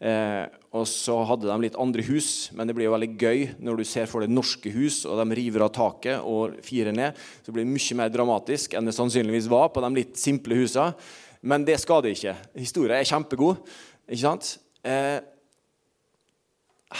Eh, 0.00 0.46
og 0.72 0.86
så 0.88 1.18
hadde 1.28 1.48
de 1.48 1.56
litt 1.60 1.76
andre 1.80 2.02
hus, 2.06 2.48
men 2.56 2.68
det 2.68 2.72
blir 2.76 2.86
jo 2.86 2.94
veldig 2.94 3.10
gøy 3.20 3.42
når 3.60 3.80
du 3.80 3.88
ser 3.88 4.06
for 4.08 4.24
deg 4.24 4.32
norske 4.32 4.72
hus, 4.72 5.02
og 5.04 5.18
de 5.20 5.36
river 5.36 5.66
av 5.66 5.72
taket 5.76 6.24
og 6.24 6.60
firer 6.64 6.94
ned. 6.96 7.18
Så 7.44 7.52
blir 7.52 7.66
det 7.66 7.74
mye 7.74 7.98
mer 7.98 8.12
dramatisk 8.14 8.76
enn 8.78 8.88
det 8.88 8.96
sannsynligvis 8.96 9.50
var 9.52 9.68
på 9.74 9.82
de 9.84 9.90
litt 9.98 10.20
simple 10.20 10.56
husene. 10.56 10.94
Men 11.40 11.64
det 11.64 11.78
skal 11.80 12.04
det 12.04 12.14
ikke. 12.16 12.36
Historien 12.60 13.00
er 13.00 13.08
kjempegod. 13.08 13.60
ikke 14.08 14.22
sant? 14.22 14.54
Eh, 14.84 15.18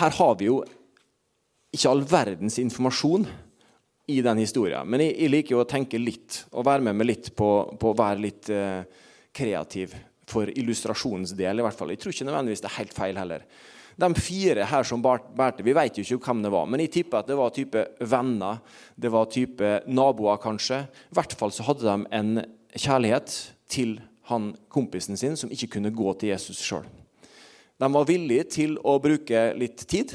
her 0.00 0.16
har 0.21 0.37
vi 0.40 0.50
jo 0.50 0.61
ikke 1.71 1.90
all 1.90 2.04
verdens 2.04 2.59
informasjon 2.61 3.26
i 4.11 4.21
den 4.25 4.42
historien. 4.42 4.88
Men 4.88 5.04
jeg, 5.04 5.16
jeg 5.16 5.33
liker 5.33 5.57
jo 5.57 5.62
å 5.62 5.69
tenke 5.69 6.00
litt, 6.00 6.45
og 6.52 6.66
være 6.66 6.85
med 6.88 6.99
meg 6.99 7.12
litt 7.12 7.33
på 7.37 7.50
å 7.71 7.97
være 7.97 8.25
litt 8.25 8.50
eh, 8.52 8.83
kreativ 9.37 9.95
for 10.30 10.50
illustrasjonens 10.50 11.34
del. 11.38 11.60
i 11.60 11.66
hvert 11.66 11.76
fall. 11.76 11.92
Jeg 11.92 12.02
tror 12.02 12.14
ikke 12.14 12.28
nødvendigvis 12.28 12.62
det 12.64 12.70
er 12.70 12.78
helt 12.78 12.96
feil 12.96 13.20
heller. 13.20 13.46
De 14.00 14.08
fire 14.16 14.64
her 14.64 14.87
som 14.87 15.02
bærte, 15.02 15.64
vi 15.66 15.75
vet 15.76 15.99
jo 15.99 16.16
ikke 16.16 16.30
hvem 16.30 16.44
det 16.44 16.52
var, 16.54 16.68
men 16.70 16.80
jeg 16.80 16.92
tipper 16.94 17.20
at 17.20 17.28
det 17.28 17.37
var 17.37 17.50
type 17.52 17.82
venner, 18.00 18.62
det 18.96 19.10
var 19.12 19.28
type 19.28 19.72
naboer 19.90 20.40
kanskje. 20.40 20.84
I 21.10 21.18
hvert 21.18 21.34
fall 21.37 21.52
så 21.52 21.66
hadde 21.66 21.84
de 21.84 21.96
en 22.16 22.30
kjærlighet 22.72 23.34
til 23.68 23.99
han 24.30 24.54
kompisen 24.72 25.18
sin 25.18 25.37
som 25.37 25.50
ikke 25.52 25.75
kunne 25.76 25.92
gå 25.92 26.14
til 26.20 26.32
Jesus 26.32 26.62
sjøl. 26.62 26.87
De 27.80 27.88
var 27.88 28.08
villige 28.08 28.46
til 28.56 28.76
å 28.84 28.99
bruke 29.02 29.50
litt 29.58 29.84
tid. 29.88 30.14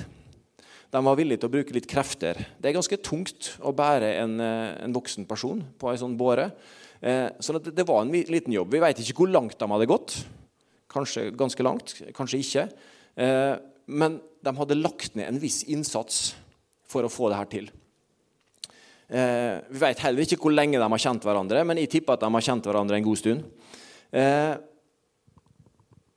De 0.94 1.02
var 1.04 1.18
villige 1.18 1.42
til 1.42 1.50
å 1.50 1.56
bruke 1.56 1.76
litt 1.76 1.88
krefter. 1.90 2.38
Det 2.62 2.70
er 2.70 2.78
ganske 2.78 3.00
tungt 3.04 3.56
å 3.60 3.74
bære 3.76 4.14
en, 4.22 4.40
eh, 4.40 4.84
en 4.86 4.94
voksen 4.94 5.26
person 5.28 5.64
på 5.78 5.92
ei 5.92 5.98
sånn 5.98 6.18
båre. 6.18 6.52
Eh, 7.02 7.30
så 7.40 7.54
det, 7.58 7.72
det, 7.76 7.88
var 7.88 8.02
en 8.02 8.12
liten 8.12 8.54
jobb. 8.54 8.74
Vi 8.74 8.82
vet 8.84 9.00
ikke 9.02 9.18
hvor 9.22 9.32
langt 9.32 9.60
de 9.60 9.72
hadde 9.72 9.90
gått. 9.90 10.18
Kanskje 10.92 11.32
ganske 11.36 11.64
langt, 11.66 11.96
kanskje 12.16 12.42
ikke. 12.42 12.64
Eh, 13.22 13.56
men 13.86 14.20
de 14.46 14.56
hadde 14.60 14.80
lagt 14.80 15.16
ned 15.18 15.28
en 15.30 15.42
viss 15.42 15.64
innsats 15.72 16.36
for 16.88 17.06
å 17.06 17.12
få 17.12 17.30
det 17.32 17.40
her 17.40 17.50
til. 17.52 17.66
Eh, 19.06 19.56
vi 19.70 19.82
vet 19.82 20.04
heller 20.06 20.26
ikke 20.26 20.40
hvor 20.42 20.54
lenge 20.56 20.80
de 20.82 20.88
har 20.96 21.04
kjent 21.04 21.26
hverandre, 21.26 21.66
men 21.68 21.78
jeg 21.82 21.92
tipper 21.98 22.14
at 22.16 22.24
de 22.26 22.32
har 22.38 22.48
kjent 22.48 22.66
hverandre 22.70 22.98
en 23.00 23.08
god 23.10 23.20
stund. 23.22 23.40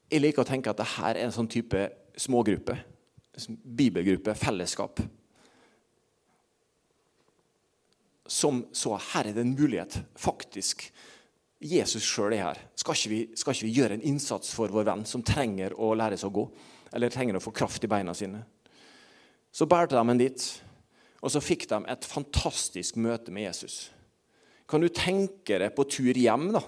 Jeg 0.08 0.22
liker 0.22 0.44
å 0.44 0.48
tenke 0.48 0.70
at 0.70 0.78
dette 0.78 1.08
er 1.08 1.14
en 1.24 1.34
sånn 1.34 1.50
type 1.50 1.80
smågruppe. 2.18 2.76
Bibelgruppe, 3.48 4.34
fellesskap. 4.38 5.02
Som 8.28 8.66
så 8.76 8.94
her 9.12 9.30
er 9.30 9.36
det 9.36 9.44
en 9.44 9.56
mulighet. 9.56 9.98
Faktisk. 10.18 10.86
Jesus 11.58 12.04
sjøl 12.06 12.36
er 12.36 12.44
her. 12.44 12.62
Skal 12.78 12.94
ikke, 12.94 13.10
vi, 13.10 13.20
skal 13.34 13.56
ikke 13.56 13.66
vi 13.66 13.74
gjøre 13.80 13.98
en 13.98 14.06
innsats 14.12 14.52
for 14.54 14.70
vår 14.70 14.86
venn 14.92 15.04
som 15.08 15.24
trenger 15.26 15.74
å 15.74 15.90
lære 15.98 16.20
seg 16.20 16.30
å 16.30 16.36
gå? 16.38 16.46
Eller 16.94 17.12
trenger 17.12 17.38
å 17.38 17.42
få 17.42 17.52
kraft 17.56 17.84
i 17.84 17.90
beina 17.90 18.14
sine? 18.16 18.44
Så 19.50 19.66
bærte 19.66 19.96
de 19.96 20.04
en 20.12 20.20
dit. 20.20 20.44
Og 21.18 21.32
så 21.34 21.42
fikk 21.42 21.66
de 21.70 21.80
et 21.90 22.06
fantastisk 22.06 22.98
møte 23.00 23.34
med 23.34 23.48
Jesus. 23.48 23.88
Kan 24.68 24.84
du 24.84 24.90
tenke 24.92 25.58
deg 25.58 25.72
på 25.74 25.86
tur 25.88 26.12
hjem, 26.14 26.50
da? 26.54 26.62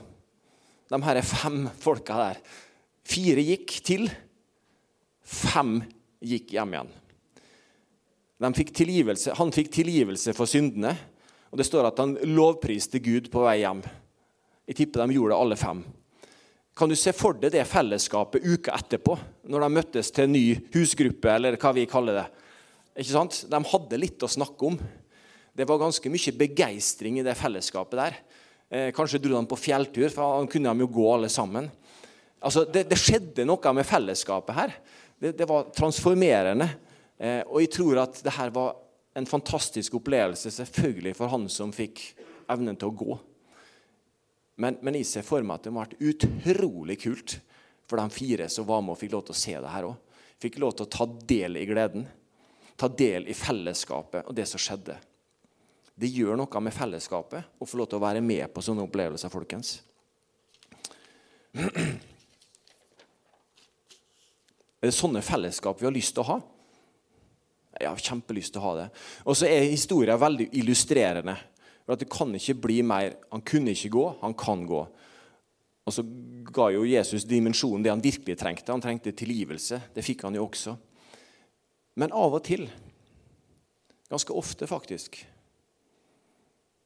De 0.91 0.99
her 1.05 1.21
er 1.21 1.27
fem 1.27 1.69
folka 1.79 2.17
der. 2.19 2.41
Fire 3.07 3.45
gikk 3.45 3.77
til. 3.87 4.09
Fem 5.23 5.79
gikk 6.25 6.57
hjem 6.57 6.75
igjen. 6.75 6.91
Fikk 8.41 8.73
han 9.37 9.53
fikk 9.53 9.71
tilgivelse 9.77 10.33
for 10.35 10.49
syndene, 10.49 10.95
og 11.51 11.59
det 11.59 11.67
står 11.67 11.89
at 11.89 11.99
han 11.99 12.15
lovpriste 12.31 13.01
Gud 13.03 13.31
på 13.33 13.43
vei 13.43 13.61
hjem. 13.65 13.83
Jeg 14.71 14.79
tipper 14.79 15.03
de 15.03 15.17
gjorde 15.17 15.35
det 15.35 15.43
alle 15.43 15.59
fem. 15.59 15.81
Kan 16.79 16.93
du 16.93 16.97
se 16.97 17.13
for 17.13 17.35
deg 17.37 17.51
det 17.53 17.67
fellesskapet 17.69 18.45
uka 18.47 18.77
etterpå, 18.79 19.17
når 19.51 19.65
de 19.65 19.71
møttes 19.75 20.13
til 20.15 20.29
en 20.29 20.37
ny 20.37 20.45
husgruppe, 20.73 21.33
eller 21.35 21.59
hva 21.61 21.73
vi 21.77 21.89
kaller 21.91 22.21
det? 22.21 22.27
Ikke 23.03 23.13
sant? 23.13 23.41
De 23.51 23.61
hadde 23.73 23.99
litt 23.99 24.23
å 24.23 24.31
snakke 24.31 24.71
om. 24.71 24.79
Det 25.53 25.67
var 25.67 25.81
ganske 25.83 26.13
mye 26.13 26.37
begeistring 26.39 27.19
i 27.19 27.27
det 27.27 27.35
fellesskapet 27.39 27.99
der. 27.99 28.21
Eh, 28.71 28.89
kanskje 28.95 29.19
dro 29.19 29.35
de 29.35 29.51
på 29.51 29.59
fjelltur, 29.59 30.07
for 30.15 30.39
han 30.39 30.49
kunne 30.51 30.71
de 30.71 30.87
jo 30.87 30.93
gå 30.95 31.09
alle 31.11 31.29
sammen. 31.33 31.67
Altså, 32.41 32.63
det, 32.65 32.87
det 32.89 32.99
skjedde 33.01 33.45
noe 33.49 33.75
med 33.75 33.89
fellesskapet 33.89 34.57
her. 34.57 34.77
Det, 35.21 35.35
det 35.37 35.49
var 35.51 35.73
transformerende. 35.77 36.71
Eh, 37.19 37.43
og 37.45 37.59
jeg 37.65 37.73
tror 37.75 38.05
at 38.07 38.23
det 38.25 38.37
her 38.39 38.55
var 38.55 38.79
en 39.19 39.27
fantastisk 39.27 39.97
opplevelse, 39.99 40.53
selvfølgelig 40.55 41.17
for 41.19 41.33
han 41.33 41.49
som 41.51 41.73
fikk 41.75 42.03
evnen 42.51 42.79
til 42.79 42.91
å 42.91 42.97
gå. 43.01 43.19
Men, 44.61 44.77
men 44.85 44.99
jeg 44.99 45.09
ser 45.09 45.27
for 45.27 45.43
meg 45.43 45.59
at 45.59 45.67
det 45.67 45.73
må 45.75 45.83
ha 45.83 45.89
vært 45.89 46.03
utrolig 46.05 46.99
kult 47.03 47.39
for 47.91 47.99
de 47.99 48.15
fire 48.15 48.47
som 48.53 48.69
var 48.69 48.85
med 48.85 48.95
og 48.95 49.01
fikk 49.01 49.17
lov 49.17 49.27
til 49.27 49.35
å 49.35 49.43
se 49.43 49.57
det 49.57 49.75
her 49.75 49.89
òg. 49.89 50.17
Fikk 50.41 50.61
lov 50.63 50.77
til 50.77 50.87
å 50.87 50.93
ta 50.95 51.07
del 51.29 51.59
i 51.61 51.67
gleden 51.69 52.07
ta 52.81 52.89
del 52.89 53.29
i 53.29 53.35
fellesskapet 53.37 54.25
og 54.25 54.37
det 54.37 54.47
som 54.49 54.61
skjedde. 54.61 54.97
Det 56.01 56.09
gjør 56.09 56.39
noe 56.41 56.61
med 56.65 56.73
fellesskapet 56.73 57.61
å 57.61 57.67
få 57.69 57.77
lov 57.77 57.91
til 57.91 57.99
å 57.99 58.07
være 58.07 58.23
med 58.25 58.47
på 58.55 58.63
sånne 58.65 58.87
opplevelser, 58.87 59.33
folkens. 59.33 59.83
Er 64.81 64.89
det 64.89 64.97
sånne 64.97 65.21
fellesskap 65.21 65.77
vi 65.77 65.85
har 65.85 65.93
lyst 65.93 66.15
til 66.17 66.25
å 66.25 66.31
ha? 66.31 66.39
Jeg 67.79 67.89
har 67.89 68.03
kjempelyst 68.03 68.55
til 68.55 68.63
å 68.63 68.67
ha 68.67 68.75
det. 68.81 68.89
Og 69.25 69.39
så 69.39 69.47
er 69.49 69.69
historien 69.71 70.19
veldig 70.21 70.49
illustrerende. 70.59 71.37
For 71.85 71.95
at 71.95 72.03
Det 72.03 72.11
kan 72.11 72.35
ikke 72.35 72.59
bli 72.67 72.81
mer. 72.83 73.17
Han 73.31 73.43
kunne 73.47 73.75
ikke 73.75 73.93
gå, 73.95 74.07
han 74.21 74.35
kan 74.35 74.67
gå. 74.67 74.83
Og 75.87 75.95
så 75.95 76.05
ga 76.53 76.69
jo 76.71 76.85
Jesus 76.87 77.25
dimensjonen 77.27 77.83
det 77.83 77.91
han 77.91 78.05
virkelig 78.05 78.37
trengte. 78.39 78.73
Han 78.73 78.83
trengte 78.83 79.15
tilgivelse. 79.17 79.81
Det 79.95 80.05
fikk 80.05 80.27
han 80.27 80.37
jo 80.37 80.47
også. 80.47 80.77
Men 81.99 82.15
av 82.15 82.37
og 82.37 82.45
til, 82.47 82.69
ganske 84.11 84.35
ofte 84.37 84.69
faktisk, 84.71 85.19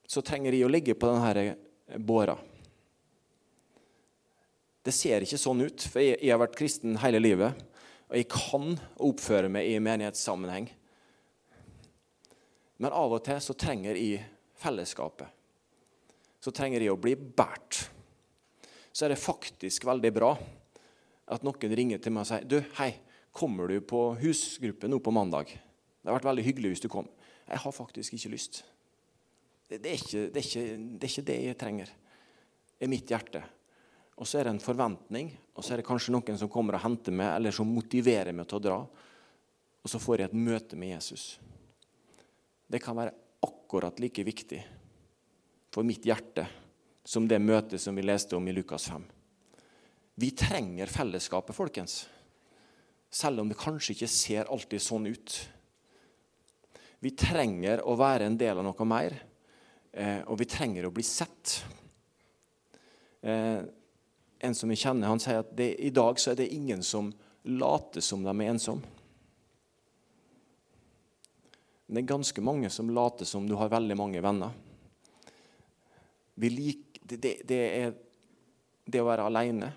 så 0.09 0.23
trenger 0.25 0.55
de 0.55 0.65
å 0.65 0.71
ligge 0.73 0.97
på 0.97 1.11
denne 1.11 1.55
båra. 2.01 2.37
Det 4.85 4.93
ser 4.93 5.25
ikke 5.25 5.41
sånn 5.41 5.65
ut, 5.65 5.85
for 5.89 6.05
jeg, 6.05 6.21
har 6.29 6.41
vært 6.41 6.57
kristen 6.59 6.99
hele 7.01 7.21
livet. 7.23 7.61
Og 8.11 8.19
jeg 8.19 8.29
kan 8.31 8.75
oppføre 9.03 9.51
meg 9.53 9.71
i 9.71 9.79
menighetssammenheng. 9.83 10.69
Men 12.83 12.93
av 12.93 13.15
og 13.17 13.23
til 13.25 13.41
så 13.43 13.57
trenger 13.57 13.97
jeg 13.99 14.21
fellesskapet. 14.61 15.31
Så 16.43 16.53
trenger 16.53 16.85
jeg 16.85 16.93
å 16.93 17.01
bli 17.01 17.15
båret. 17.17 17.87
Så 18.95 19.07
er 19.07 19.15
det 19.15 19.23
faktisk 19.23 19.87
veldig 19.89 20.13
bra 20.15 20.35
at 21.35 21.43
noen 21.47 21.73
ringer 21.75 22.03
til 22.03 22.13
meg 22.15 22.27
og 22.27 22.31
sier 22.31 22.47
du, 22.47 22.61
hei, 22.79 22.93
Kommer 23.35 23.67
du 23.67 23.81
på 23.83 24.13
husgruppe 24.15 24.87
nå 24.87 25.01
på 25.03 25.11
mandag? 25.11 25.49
Det 25.51 26.07
har 26.07 26.21
vært 26.21 26.29
veldig 26.29 26.43
hyggelig 26.47 26.69
hvis 26.71 26.83
du 26.85 26.91
kom. 26.93 27.09
Jeg 27.49 27.59
har 27.65 27.73
faktisk 27.75 28.15
ikke 28.15 28.31
lyst. 28.31 28.61
Det, 29.67 29.81
det, 29.83 29.91
er, 29.91 29.99
ikke, 29.99 30.21
det, 30.31 30.39
er, 30.39 30.45
ikke, 30.47 30.63
det 30.79 31.09
er, 31.09 31.11
ikke, 31.11 31.25
det 31.27 31.39
jeg 31.43 31.59
trenger. 31.59 31.91
Det 32.79 32.87
er 32.87 32.93
mitt 32.93 33.11
hjerte. 33.11 33.43
Og 34.15 34.31
så 34.31 34.39
er 34.39 34.47
det 34.47 34.53
en 34.55 34.63
forventning, 34.63 35.33
og 35.55 35.63
så 35.63 35.75
er 35.75 35.81
det 35.81 35.87
kanskje 35.87 36.13
noen 36.15 36.39
som 36.39 36.51
kommer 36.51 36.77
og 36.77 36.83
henter 36.83 37.15
meg, 37.15 37.37
eller 37.37 37.55
som 37.55 37.71
motiverer 37.71 38.35
meg 38.35 38.49
til 38.51 38.59
å 38.59 38.65
dra. 38.65 38.79
Og 39.85 39.91
så 39.91 40.01
får 40.03 40.25
jeg 40.25 40.33
et 40.33 40.39
møte 40.47 40.79
med 40.81 40.97
Jesus. 40.97 41.37
Det 42.67 42.81
kan 42.83 42.97
være 42.99 43.15
akkurat 43.45 44.01
like 44.03 44.25
viktig 44.27 44.61
for 45.75 45.87
mitt 45.87 46.07
hjerte 46.07 46.47
som 47.05 47.29
det 47.29 47.39
møtet 47.43 47.83
som 47.83 47.95
vi 47.95 48.03
leste 48.03 48.35
om 48.37 48.49
i 48.49 48.55
Lukas 48.57 48.89
5. 48.91 49.05
Vi 50.15 50.31
trenger 50.39 50.91
fellesskapet, 50.91 51.55
folkens. 51.55 52.05
Selv 53.11 53.43
om 53.43 53.51
det 53.51 53.59
kanskje 53.59 53.95
ikke 53.95 54.11
ser 54.11 54.51
alltid 54.51 54.83
sånn 54.83 55.07
ut. 55.11 55.37
Vi 57.05 57.13
trenger 57.19 57.83
å 57.85 57.95
være 57.99 58.27
en 58.31 58.39
del 58.41 58.59
av 58.59 58.67
noe 58.67 58.87
mer, 58.89 59.19
eh, 59.93 60.23
og 60.27 60.39
vi 60.41 60.49
trenger 60.51 60.87
å 60.89 60.95
bli 60.95 61.05
sett. 61.05 61.59
En 64.45 64.55
som 64.55 64.69
vi 64.69 64.77
kjenner, 64.77 65.09
han 65.09 65.23
sier 65.23 65.41
at 65.41 65.55
det, 65.57 65.71
i 65.81 65.93
dag 65.95 66.21
så 66.21 66.33
er 66.33 66.43
det 66.43 66.53
ingen 66.53 66.83
som 66.85 67.13
later 67.49 68.05
som 68.05 68.25
de 68.25 68.33
er 68.33 68.53
ensomme. 68.53 68.85
Men 71.87 71.97
det 71.97 72.03
er 72.03 72.13
ganske 72.15 72.45
mange 72.45 72.71
som 72.73 72.93
later 72.93 73.29
som 73.29 73.49
du 73.49 73.55
har 73.61 73.73
veldig 73.73 73.97
mange 73.97 74.21
venner. 74.25 74.53
Lik, 76.41 76.99
det, 77.05 77.21
det, 77.47 77.59
er 77.61 77.93
det 78.89 79.03
å 79.03 79.09
være 79.09 79.29
alene. 79.29 79.69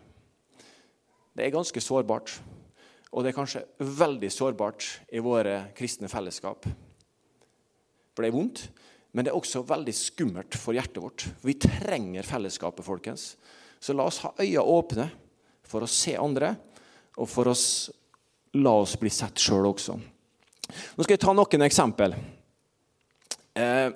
Det 1.36 1.46
er 1.46 1.54
ganske 1.54 1.84
sårbart. 1.84 2.38
Og 3.12 3.24
det 3.24 3.32
er 3.32 3.38
kanskje 3.38 3.66
veldig 3.80 4.32
sårbart 4.34 4.88
i 5.16 5.22
våre 5.24 5.68
kristne 5.78 6.10
fellesskap. 6.12 6.66
For 8.16 8.24
det 8.24 8.32
er 8.32 8.36
vondt, 8.36 8.64
men 9.14 9.28
det 9.28 9.32
er 9.32 9.38
også 9.38 9.64
veldig 9.68 9.94
skummelt 9.96 10.58
for 10.58 10.76
hjertet 10.76 11.04
vårt. 11.04 11.28
Vi 11.46 11.56
trenger 11.62 12.28
fellesskapet, 12.28 12.88
folkens. 12.88 13.36
Så 13.80 13.96
la 13.96 14.08
oss 14.08 14.22
ha 14.26 14.34
øynene 14.40 14.64
åpne 14.64 15.08
for 15.68 15.84
å 15.84 15.92
se 15.92 16.16
andre, 16.18 16.54
og 17.18 17.30
for 17.30 17.50
å 17.52 17.56
la 18.58 18.74
oss 18.82 18.96
bli 19.00 19.12
sett 19.14 19.42
sjøl 19.42 19.68
også. 19.70 19.98
Nå 20.68 21.06
skal 21.06 21.16
jeg 21.16 21.24
ta 21.24 21.34
noen 21.36 21.66
eksempel. 21.66 22.16
Eh, 23.58 23.88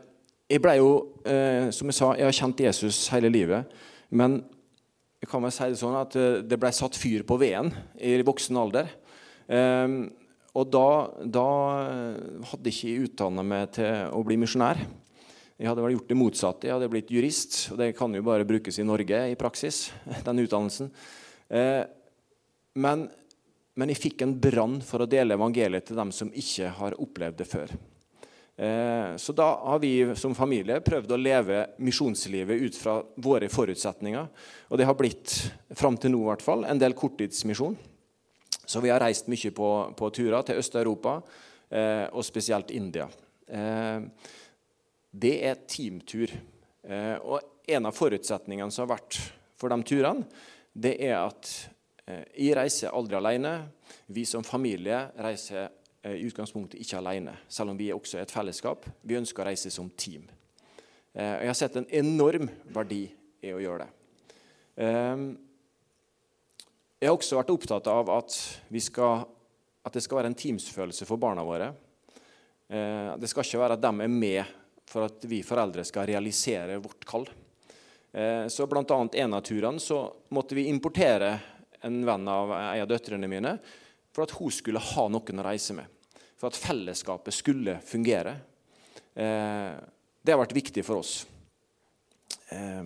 jeg 0.52 0.64
ble 0.64 0.78
jo, 0.80 0.92
eh, 1.26 1.70
som 1.76 1.90
jeg 1.90 1.98
sa, 1.98 2.14
jeg 2.18 2.28
har 2.28 2.38
kjent 2.38 2.64
Jesus 2.66 3.04
hele 3.14 3.32
livet. 3.32 3.72
Men 4.10 4.42
jeg 5.22 5.30
kan 5.32 5.44
vel 5.44 5.54
si 5.54 5.70
det 5.72 5.80
sånn 5.80 6.00
at 6.00 6.18
eh, 6.20 6.42
det 6.44 6.60
ble 6.60 6.72
satt 6.76 6.98
fyr 7.00 7.26
på 7.28 7.38
veden 7.42 7.72
i 8.00 8.18
voksen 8.26 8.60
alder. 8.60 8.98
Og 10.52 10.68
da, 10.72 10.88
da 11.28 11.48
hadde 12.48 12.72
ikke 12.72 12.88
jeg 12.88 13.08
utdanna 13.08 13.44
meg 13.44 13.74
til 13.76 14.12
å 14.16 14.22
bli 14.24 14.38
misjonær. 14.40 14.80
Jeg 15.62 15.70
hadde 15.70 15.84
vel 15.86 15.94
gjort 15.94 16.10
det 16.10 16.18
motsatte. 16.18 16.66
Jeg 16.66 16.74
hadde 16.74 16.90
blitt 16.90 17.12
jurist. 17.14 17.56
Og 17.70 17.78
det 17.78 17.92
kan 17.94 18.14
jo 18.18 18.24
bare 18.26 18.48
brukes 18.50 18.80
i 18.82 18.86
Norge 18.88 19.20
i 19.30 19.38
praksis, 19.38 19.92
den 20.26 20.42
utdannelsen. 20.42 20.90
Ehm, 21.54 21.92
men, 22.82 23.04
men, 23.78 23.92
jeg 23.92 24.02
fikk 24.08 24.24
en 24.26 24.34
brann 24.42 24.80
for 24.86 25.04
å 25.04 25.10
dele 25.12 25.38
evangeliet 25.38 25.86
til 25.90 26.00
dem 26.00 26.14
som 26.16 26.32
ikke 26.34 26.72
har 26.80 26.98
opplevd 27.04 27.38
det 27.44 27.48
før. 27.52 27.76
Ehm, 28.58 29.22
så 29.22 29.38
da 29.38 29.52
har 29.68 29.84
vi 29.86 29.94
som 30.18 30.34
familie 30.34 30.80
prøvd 30.82 31.14
å 31.14 31.22
leve 31.22 31.62
misjonslivet 31.78 32.66
ut 32.66 32.82
fra 32.82 32.98
våre 33.22 33.52
forutsetninger. 33.54 34.34
Og 34.74 34.82
det 34.82 34.90
har 34.90 34.98
blitt, 34.98 35.38
fram 35.78 36.00
til 36.02 36.16
nå 36.16 36.26
i 36.26 36.30
hvert 36.32 36.48
fall, 36.48 36.66
en 36.66 36.82
del 36.82 36.98
korttidsmisjon. 36.98 37.78
Så 38.66 38.82
vi 38.82 38.90
har 38.90 39.04
reist 39.04 39.30
mye 39.30 39.54
på, 39.54 39.72
på 39.94 40.14
turer 40.16 40.42
til 40.48 40.58
Øst-Europa, 40.58 41.20
eh, 41.70 42.08
og 42.10 42.26
spesielt 42.26 42.74
India. 42.74 43.12
Eh, 43.46 44.40
det 45.12 45.36
er 45.44 45.60
teamtur. 45.68 46.32
Eh, 46.84 47.18
og 47.20 47.68
en 47.68 47.86
av 47.88 47.96
forutsetningene 47.96 48.72
som 48.72 48.88
har 48.88 48.96
vært 48.96 49.20
for 49.60 49.70
de 49.72 49.84
turene, 49.86 50.26
det 50.72 50.96
er 51.04 51.18
at 51.20 51.52
eh, 52.08 52.24
jeg 52.40 52.56
reiser 52.58 52.96
aldri 52.96 53.20
alene. 53.20 53.54
Vi 54.08 54.26
som 54.28 54.46
familie 54.48 55.04
reiser 55.22 55.68
eh, 55.68 56.16
i 56.16 56.26
utgangspunktet 56.30 56.80
ikke 56.82 57.02
alene, 57.02 57.36
selv 57.52 57.74
om 57.74 57.80
vi 57.80 57.92
er 57.92 58.00
også 58.00 58.22
et 58.22 58.32
fellesskap. 58.34 58.88
Vi 59.04 59.20
ønsker 59.20 59.44
å 59.44 59.50
reise 59.52 59.74
som 59.74 59.92
team. 59.92 60.30
Jeg 61.12 61.44
har 61.44 61.58
sett 61.60 61.76
en 61.76 61.90
enorm 61.92 62.46
verdi 62.72 63.02
i 63.44 63.50
å 63.52 63.60
gjøre 63.60 63.84
det. 63.84 63.90
Jeg 67.02 67.10
har 67.10 67.18
også 67.18 67.36
vært 67.36 67.52
opptatt 67.52 67.90
av 67.92 68.08
at, 68.16 68.32
skal, 68.80 69.26
at 69.84 69.92
det 69.92 70.06
skal 70.06 70.22
være 70.22 70.32
en 70.32 70.38
teamsfølelse 70.40 71.04
for 71.10 71.20
barna 71.20 71.44
våre. 71.44 71.68
Det 72.72 73.28
skal 73.28 73.44
ikke 73.44 73.60
være 73.60 73.76
at 73.76 73.84
de 73.84 73.92
er 73.92 74.14
med 74.16 74.56
for 74.92 75.08
at 75.08 75.24
vi 75.32 75.40
foreldre 75.48 75.86
skal 75.88 76.10
realisere 76.10 76.82
vårt 76.84 77.06
kall. 77.08 77.30
Så 78.52 78.66
blant 78.68 78.92
annet 78.92 79.16
en 79.24 79.38
av 79.38 79.44
turene 79.48 79.80
så 79.80 80.02
måtte 80.36 80.58
vi 80.58 80.66
importere 80.68 81.30
en 81.88 82.02
venn 82.06 82.28
av 82.28 82.52
en 82.52 82.82
av 82.82 82.90
døtrene 82.92 83.30
mine 83.32 83.54
for 84.12 84.26
at 84.26 84.36
hun 84.36 84.52
skulle 84.54 84.84
ha 84.84 85.08
noen 85.12 85.42
å 85.42 85.46
reise 85.48 85.76
med. 85.78 85.88
For 86.40 86.52
at 86.52 86.60
fellesskapet 86.60 87.36
skulle 87.36 87.78
fungere. 87.86 88.36
Eh, 89.14 89.74
det 90.22 90.34
har 90.34 90.42
vært 90.42 90.56
viktig 90.58 90.84
for 90.86 91.02
oss. 91.02 91.26
Eh, 92.50 92.84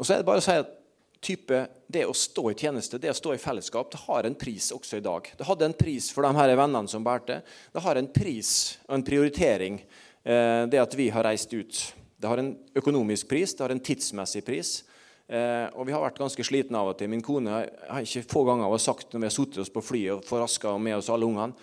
og 0.00 0.06
så 0.06 0.14
er 0.14 0.22
det 0.22 0.28
bare 0.30 0.40
å 0.40 0.44
si 0.44 0.56
at 0.56 0.76
type, 1.20 1.60
det 1.86 2.06
å 2.08 2.16
stå 2.16 2.46
i 2.50 2.56
tjeneste, 2.56 2.98
det 2.98 3.12
å 3.12 3.16
stå 3.16 3.34
i 3.36 3.40
fellesskap, 3.40 3.90
det 3.92 4.00
har 4.06 4.26
en 4.26 4.36
pris 4.40 4.70
også 4.72 4.98
i 4.98 5.04
dag. 5.04 5.28
Det 5.36 5.46
hadde 5.46 5.68
en 5.68 5.76
pris 5.76 6.08
for 6.14 6.24
de 6.24 6.32
her 6.36 6.54
vennene 6.56 6.88
som 6.88 7.04
bærte. 7.04 7.40
Det 7.72 7.82
har 7.84 8.00
en 8.00 8.08
pris 8.12 8.52
og 8.88 8.96
en 8.96 9.04
prioritering, 9.06 9.80
eh, 10.24 10.66
det 10.70 10.80
at 10.80 10.96
vi 10.96 11.10
har 11.12 11.28
reist 11.28 11.52
ut. 11.52 11.80
Det 12.20 12.28
har 12.28 12.40
en 12.40 12.54
økonomisk 12.76 13.28
pris, 13.28 13.54
det 13.54 13.64
har 13.64 13.74
en 13.74 13.84
tidsmessig 13.84 14.44
pris. 14.44 14.82
Eh, 15.30 15.68
og 15.78 15.86
vi 15.86 15.92
har 15.94 16.02
vært 16.02 16.18
ganske 16.18 16.42
slitne 16.42 16.80
av 16.80 16.90
og 16.90 16.96
til. 16.98 17.10
Min 17.12 17.22
kone 17.22 17.52
har 17.52 18.02
ikke 18.02 18.26
få 18.26 18.42
ganger 18.48 18.72
sagt 18.82 19.12
når 19.12 19.20
vi 19.20 19.28
har 19.28 19.34
sittet 19.36 19.60
oss 19.62 19.70
på 19.70 19.84
flyet 19.84 20.16
og 20.16 20.24
forraska 20.26 20.72
med 20.78 20.96
oss 20.96 21.10
alle 21.12 21.28
ungene 21.28 21.54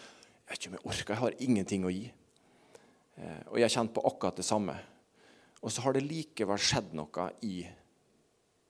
Jeg 0.48 0.54
vet 0.54 0.62
ikke 0.62 0.70
om 0.70 0.78
jeg 0.78 0.88
orker, 0.88 1.14
jeg 1.14 1.20
har 1.20 1.42
ingenting 1.44 1.84
å 1.84 1.92
gi. 1.92 2.06
Eh, 3.18 3.42
og 3.50 3.58
jeg 3.58 3.66
har 3.66 3.74
kjent 3.74 3.94
på 3.98 4.06
akkurat 4.08 4.40
det 4.40 4.46
samme. 4.48 4.78
Og 5.60 5.74
så 5.74 5.84
har 5.84 5.98
det 5.98 6.06
likevel 6.06 6.62
skjedd 6.62 6.94
noe 6.96 7.26
i 7.44 7.66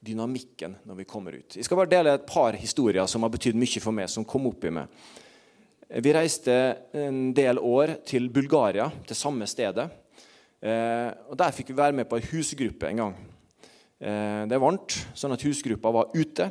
dynamikken 0.04 0.76
når 0.86 1.00
vi 1.02 1.08
kommer 1.10 1.38
ut. 1.38 1.56
Jeg 1.58 1.66
skal 1.66 1.80
bare 1.80 1.92
dele 1.92 2.14
et 2.18 2.28
par 2.28 2.58
historier 2.60 3.08
som 3.10 3.26
har 3.26 3.34
betydd 3.34 3.58
mye 3.58 3.82
for 3.84 3.96
meg, 3.96 4.10
som 4.12 4.26
kom 4.28 4.50
opp 4.50 4.68
i 4.68 4.74
meg. 4.74 4.92
Vi 5.88 6.12
reiste 6.12 6.54
en 7.00 7.32
del 7.36 7.62
år 7.64 7.96
til 8.08 8.28
Bulgaria, 8.30 8.90
til 9.08 9.16
samme 9.16 9.48
stedet. 9.48 9.88
Eh, 10.60 11.10
og 11.30 11.38
Der 11.40 11.54
fikk 11.56 11.72
vi 11.72 11.78
være 11.78 11.96
med 11.96 12.10
på 12.10 12.20
en 12.20 12.28
husgruppe 12.32 12.90
en 12.90 13.04
gang. 13.04 13.16
Eh, 13.98 14.44
det 14.46 14.58
er 14.58 14.62
varmt, 14.62 14.98
sånn 15.18 15.34
at 15.34 15.46
husgruppa 15.48 15.94
var 15.96 16.12
ute. 16.14 16.50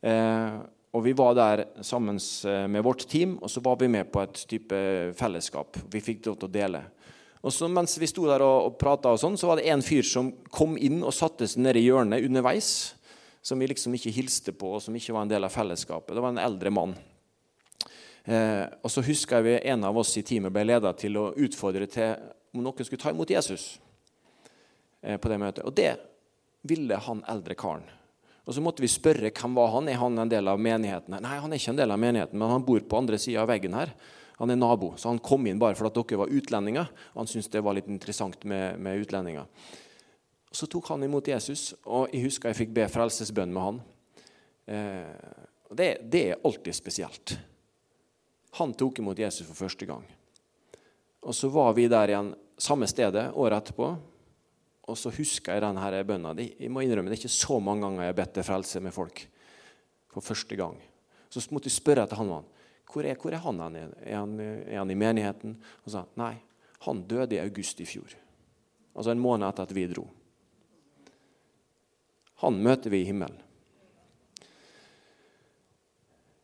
Eh, 0.00 0.60
og 0.92 1.04
Vi 1.04 1.12
var 1.16 1.34
der 1.34 1.64
sammen 1.82 2.18
eh, 2.20 2.66
med 2.68 2.84
vårt 2.84 3.06
team, 3.08 3.38
og 3.42 3.50
så 3.50 3.60
var 3.64 3.78
vi 3.80 3.88
med 3.88 4.12
på 4.12 4.22
et 4.22 4.44
type 4.48 4.76
fellesskap. 5.16 5.76
Vi 5.90 6.00
fikk 6.04 6.26
lov 6.26 6.36
til 6.38 6.48
å 6.48 6.52
dele. 6.52 6.82
Og 7.42 7.50
så 7.50 7.68
Mens 7.68 7.96
vi 7.98 8.06
sto 8.06 8.28
der 8.28 8.44
og, 8.46 8.68
og 8.68 8.74
prata, 8.78 9.12
sånn, 9.18 9.36
så 9.38 9.50
var 9.50 9.58
det 9.58 9.68
en 9.72 9.82
fyr 9.82 10.06
som 10.06 10.30
kom 10.54 10.76
inn 10.78 11.00
og 11.02 11.14
satte 11.14 11.48
seg 11.50 11.64
nede 11.64 11.80
i 11.80 11.88
hjørnet 11.88 12.26
underveis. 12.26 12.94
Som 13.42 13.58
vi 13.58 13.66
liksom 13.66 13.94
ikke 13.98 14.12
hilste 14.14 14.52
på, 14.54 14.76
og 14.76 14.82
som 14.84 14.94
ikke 14.94 15.16
var 15.16 15.24
en 15.24 15.32
del 15.32 15.42
av 15.42 15.50
fellesskapet. 15.50 16.14
Det 16.14 16.22
var 16.22 16.30
en 16.30 16.44
eldre 16.44 16.70
mann. 16.70 16.92
Eh, 18.22 18.62
og 18.86 18.92
så 18.94 19.02
husker 19.02 19.40
jeg 19.40 19.46
vi, 19.48 19.70
En 19.72 19.82
av 19.82 19.96
oss 19.98 20.14
i 20.14 20.22
teamet 20.22 20.54
ble 20.54 20.62
leda 20.68 20.92
til 20.94 21.18
å 21.18 21.32
utfordre 21.34 21.88
til 21.90 22.14
om 22.54 22.62
noen 22.62 22.86
skulle 22.86 23.02
ta 23.02 23.10
imot 23.10 23.34
Jesus. 23.34 23.80
Eh, 25.02 25.18
på 25.18 25.32
det 25.32 25.40
møtet. 25.42 25.66
Og 25.66 25.74
det 25.74 25.96
ville 26.62 26.94
han 26.94 27.24
eldre 27.26 27.58
karen. 27.58 27.88
Og 28.46 28.54
Så 28.54 28.62
måtte 28.62 28.82
vi 28.82 28.90
spørre 28.90 29.30
hvem 29.30 29.54
var 29.54 29.70
han 29.74 29.88
Er 29.88 29.98
han 29.98 30.18
en 30.18 30.30
del 30.30 30.48
av 30.48 30.58
menigheten. 30.58 31.14
Nei, 31.22 31.38
han 31.38 31.52
er 31.52 31.58
ikke 31.58 31.74
en 31.74 31.82
del 31.82 31.90
av 31.90 31.98
menigheten, 31.98 32.38
men 32.38 32.50
han 32.50 32.64
bor 32.64 32.80
på 32.80 32.98
andre 32.98 33.18
sida 33.18 33.42
av 33.42 33.48
veggen 33.48 33.74
her. 33.74 33.94
Han 34.42 34.50
er 34.50 34.58
nabo, 34.58 34.90
så 34.98 35.12
han 35.12 35.22
kom 35.22 35.46
inn 35.46 35.60
bare 35.62 35.76
fordi 35.78 36.02
dere 36.02 36.18
var 36.24 36.32
utlendinger. 36.34 36.88
og 37.14 37.22
Han 37.22 37.30
syntes 37.30 37.52
det 37.52 37.62
var 37.62 37.76
litt 37.78 37.86
interessant 37.86 38.42
med, 38.42 38.80
med 38.82 39.04
utlendinger. 39.04 39.46
Så 40.50 40.66
tok 40.66 40.88
han 40.90 41.04
imot 41.06 41.30
Jesus, 41.30 41.70
og 41.86 42.10
jeg 42.10 42.26
husker 42.26 42.50
jeg 42.50 42.58
fikk 42.58 42.72
be 42.74 42.88
frelsesbønn 42.90 43.54
med 43.54 43.62
han. 43.62 43.78
Eh, 44.66 45.36
det, 45.78 45.88
det 46.10 46.22
er 46.26 46.42
alltid 46.42 46.74
spesielt. 46.74 47.36
Han 48.58 48.74
tok 48.76 48.98
imot 48.98 49.22
Jesus 49.22 49.46
for 49.46 49.62
første 49.62 49.86
gang. 49.88 50.02
Og 51.22 51.34
Så 51.38 51.48
var 51.54 51.72
vi 51.78 51.86
der 51.88 52.10
igjen 52.10 52.32
samme 52.58 52.88
stedet 52.90 53.30
året 53.38 53.62
etterpå. 53.62 53.92
Og 54.90 54.98
så 54.98 55.12
husker 55.14 55.54
jeg 55.54 55.62
denne 55.62 56.02
bønna. 56.04 56.34
Jeg 56.34 56.70
må 56.70 56.82
innrømme, 56.82 57.08
Det 57.08 57.20
er 57.20 57.22
ikke 57.22 57.38
så 57.38 57.60
mange 57.62 57.86
ganger 57.86 58.02
jeg 58.02 58.12
har 58.12 58.18
bedt 58.18 58.34
til 58.34 58.48
frelse 58.50 58.80
med 58.82 58.92
folk 58.92 59.22
for 60.10 60.20
første 60.20 60.56
gang. 60.58 60.76
Så 61.30 61.46
måtte 61.54 61.70
jeg 61.70 61.78
spørre 61.78 62.02
etter 62.02 62.18
han 62.18 62.28
mannen. 62.28 62.50
Hvor 62.90 63.06
er, 63.06 63.16
hvor 63.20 63.32
er 63.32 63.44
han? 63.44 63.60
Er 63.62 64.16
han, 64.16 64.34
er 64.40 64.78
han 64.78 64.90
i 64.90 64.98
menigheten? 64.98 65.54
Og 65.84 65.94
sa 65.94 66.04
nei, 66.20 66.34
han 66.86 67.04
døde 67.08 67.36
i 67.36 67.42
august 67.42 67.80
i 67.80 67.86
fjor. 67.88 68.12
Altså 68.92 69.14
en 69.14 69.22
måned 69.22 69.46
etter 69.48 69.68
at 69.68 69.74
vi 69.76 69.86
dro. 69.88 70.04
Han 72.42 72.58
møter 72.60 72.92
vi 72.92 73.02
i 73.02 73.08
himmelen. 73.08 73.38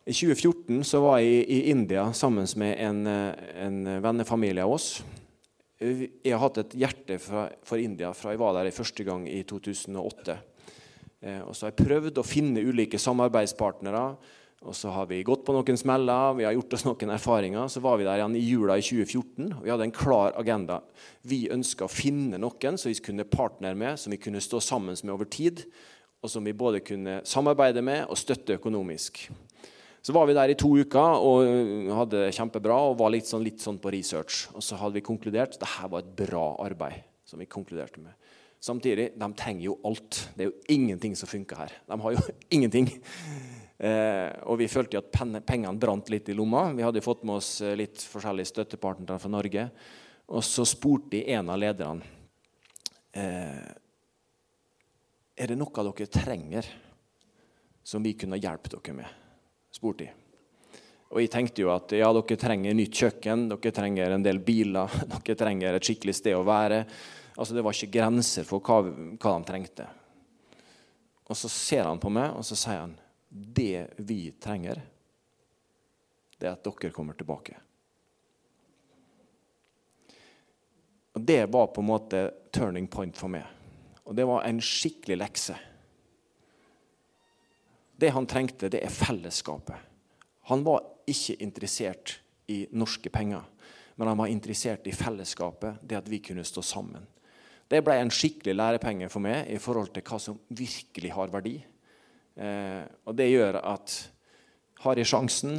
I 0.09 0.14
2014 0.14 0.87
så 0.88 1.03
var 1.05 1.18
jeg 1.20 1.42
i 1.53 1.59
India 1.68 2.07
sammen 2.16 2.46
med 2.57 2.79
en, 2.81 3.01
en 3.05 3.81
vennefamilie 4.01 4.64
av 4.64 4.72
oss. 4.79 5.03
Jeg 5.79 6.33
har 6.33 6.40
hatt 6.40 6.62
et 6.62 6.79
hjerte 6.81 7.18
for 7.20 7.77
India 7.77 8.14
fra 8.16 8.33
jeg 8.33 8.40
var 8.40 8.57
der 8.57 8.70
første 8.72 9.05
gang 9.05 9.27
i 9.29 9.42
2008. 9.46 10.38
Eh, 11.20 11.42
og 11.42 11.53
så 11.53 11.66
har 11.66 11.74
jeg 11.74 11.85
prøvd 11.85 12.18
å 12.22 12.27
finne 12.27 12.64
ulike 12.64 12.98
samarbeidspartnere. 12.98 14.03
Og 14.66 14.75
så 14.75 14.90
har 14.90 15.07
vi 15.07 15.21
gått 15.23 15.44
på 15.47 15.55
noen 15.55 15.79
smeller, 15.79 16.35
vi 16.35 16.47
har 16.47 16.55
gjort 16.57 16.75
oss 16.75 16.85
noen 16.87 17.12
erfaringer. 17.14 17.68
Så 17.71 17.83
var 17.85 17.99
vi 18.01 18.07
der 18.09 18.18
igjen 18.18 18.35
i 18.35 18.42
jula 18.42 18.79
i 18.79 18.83
2014, 18.83 19.53
og 19.55 19.62
vi 19.62 19.71
hadde 19.71 19.87
en 19.87 19.94
klar 19.94 20.35
agenda. 20.40 20.81
Vi 21.23 21.44
ønska 21.55 21.87
å 21.87 21.92
finne 21.92 22.40
noen 22.42 22.81
som 22.81 22.90
vi 22.90 22.99
kunne 23.07 23.29
partnere 23.29 23.79
med, 23.79 24.01
som 24.03 24.11
vi 24.14 24.18
kunne 24.18 24.42
stå 24.42 24.61
sammen 24.64 24.99
med 24.99 25.14
over 25.14 25.31
tid. 25.31 25.62
Og 26.18 26.33
som 26.33 26.42
vi 26.42 26.57
både 26.59 26.83
kunne 26.83 27.21
samarbeide 27.29 27.85
med 27.87 28.09
og 28.11 28.18
støtte 28.18 28.57
økonomisk. 28.59 29.29
Så 30.03 30.14
var 30.14 30.27
vi 30.27 30.35
der 30.35 30.51
i 30.51 30.57
to 30.59 30.73
uker 30.75 31.23
og 31.23 31.47
hadde 31.94 32.25
det 32.25 32.35
kjempebra 32.35 32.81
og 32.88 32.99
var 32.99 33.12
litt 33.14 33.29
sånn, 33.29 33.44
litt 33.47 33.62
sånn 33.62 33.79
på 33.79 33.92
research. 33.94 34.49
Og 34.57 34.64
så 34.66 34.79
hadde 34.81 34.99
vi 34.99 35.07
konkludert 35.07 35.55
at 35.55 35.62
dette 35.62 35.90
var 35.92 36.03
et 36.03 36.16
bra 36.18 36.49
arbeid. 36.64 37.05
som 37.29 37.38
vi 37.38 37.44
konkluderte 37.44 38.01
med. 38.01 38.14
Samtidig, 38.59 39.11
de 39.21 39.27
trenger 39.37 39.66
jo 39.66 39.75
alt. 39.85 40.31
Det 40.35 40.47
er 40.47 40.49
jo 40.49 40.75
ingenting 40.75 41.12
som 41.16 41.29
funker 41.29 41.57
her. 41.61 41.75
De 41.87 42.01
har 42.01 42.14
jo 42.16 42.23
ingenting. 42.57 42.88
Eh, 43.79 44.31
og 44.51 44.59
vi 44.59 44.67
følte 44.71 44.99
at 44.99 45.12
pengene 45.47 45.79
brant 45.79 46.11
litt 46.11 46.29
i 46.29 46.35
lomma. 46.35 46.69
Vi 46.75 46.83
hadde 46.87 47.05
fått 47.05 47.23
med 47.23 47.38
oss 47.38 47.61
eh, 47.62 47.77
litt 47.79 48.03
forskjellige 48.03 48.51
støttepartnere 48.51 49.23
fra 49.23 49.31
Norge. 49.31 49.69
Og 50.35 50.43
så 50.45 50.67
spurte 50.69 51.14
de 51.14 51.23
en 51.33 51.53
av 51.55 51.61
lederne 51.62 52.05
eh, 53.17 53.71
Er 55.38 55.53
det 55.53 55.57
noe 55.57 55.87
dere 55.87 56.11
trenger 56.11 56.67
som 57.87 58.05
vi 58.05 58.12
kunne 58.19 58.37
hjulpet 58.37 58.75
dere 58.75 58.99
med 58.99 59.25
spurte 59.79 60.05
de. 60.05 60.11
Og 61.09 61.23
jeg 61.23 61.33
tenkte 61.33 61.64
jo 61.64 61.73
at 61.73 61.95
ja, 61.97 62.11
dere 62.12 62.41
trenger 62.41 62.77
nytt 62.77 62.99
kjøkken, 63.01 63.47
dere 63.53 63.73
trenger 63.75 64.12
en 64.12 64.25
del 64.25 64.43
biler, 64.45 64.93
dere 65.14 65.38
trenger 65.38 65.79
et 65.79 65.88
skikkelig 65.88 66.19
sted 66.19 66.37
å 66.37 66.45
være. 66.47 66.83
Altså 67.38 67.57
Det 67.57 67.64
var 67.64 67.77
ikke 67.77 67.95
grenser 67.95 68.49
for 68.49 68.64
hva, 68.64 68.83
hva 69.17 69.37
de 69.38 69.49
trengte. 69.49 69.87
Og 71.29 71.37
så 71.37 71.51
ser 71.53 71.87
han 71.87 72.01
på 72.01 72.11
meg 72.12 72.35
og 72.37 72.45
så 72.47 72.57
sier 72.59 72.83
han, 72.83 72.97
det 73.29 73.91
vi 73.97 74.31
trenger, 74.41 74.81
det 76.38 76.47
er 76.47 76.55
at 76.55 76.64
dere 76.64 76.93
kommer 76.95 77.19
tilbake. 77.19 77.57
Og 81.19 81.25
Det 81.25 81.47
var 81.51 81.67
på 81.67 81.83
en 81.83 81.88
måte 81.88 82.31
turning 82.55 82.87
point 82.87 83.17
for 83.17 83.29
meg. 83.33 83.45
Og 84.07 84.14
det 84.17 84.25
var 84.25 84.45
en 84.47 84.61
skikkelig 84.62 85.17
lekse. 85.19 85.57
Det 87.99 88.12
han 88.14 88.27
trengte, 88.31 88.71
det 88.71 88.85
er 88.85 88.95
fellesskapet. 88.95 89.77
Han 90.49 90.62
var 90.64 90.85
ikke 91.11 91.35
interessert 91.43 92.21
i 92.47 92.62
norske 92.71 93.11
penger, 93.11 93.43
men 93.97 94.09
han 94.09 94.21
var 94.21 94.31
interessert 94.31 94.87
i 94.87 94.95
fellesskapet, 94.95 95.83
det 95.83 95.99
at 95.99 96.09
vi 96.09 96.23
kunne 96.23 96.47
stå 96.47 96.62
sammen. 96.62 97.03
Det 97.69 97.83
ble 97.85 97.99
en 98.01 98.12
skikkelig 98.14 98.55
lærepenge 98.55 99.11
for 99.12 99.21
meg 99.21 99.51
i 99.51 99.59
forhold 99.61 99.91
til 99.93 100.07
hva 100.07 100.21
som 100.23 100.38
virkelig 100.49 101.11
har 101.12 101.35
verdi. 101.35 101.59
Eh, 102.38 102.87
og 103.09 103.16
det 103.18 103.33
gjør 103.33 103.59
at 103.66 103.94
har 104.85 104.98
jeg 105.01 105.11
sjansen, 105.11 105.59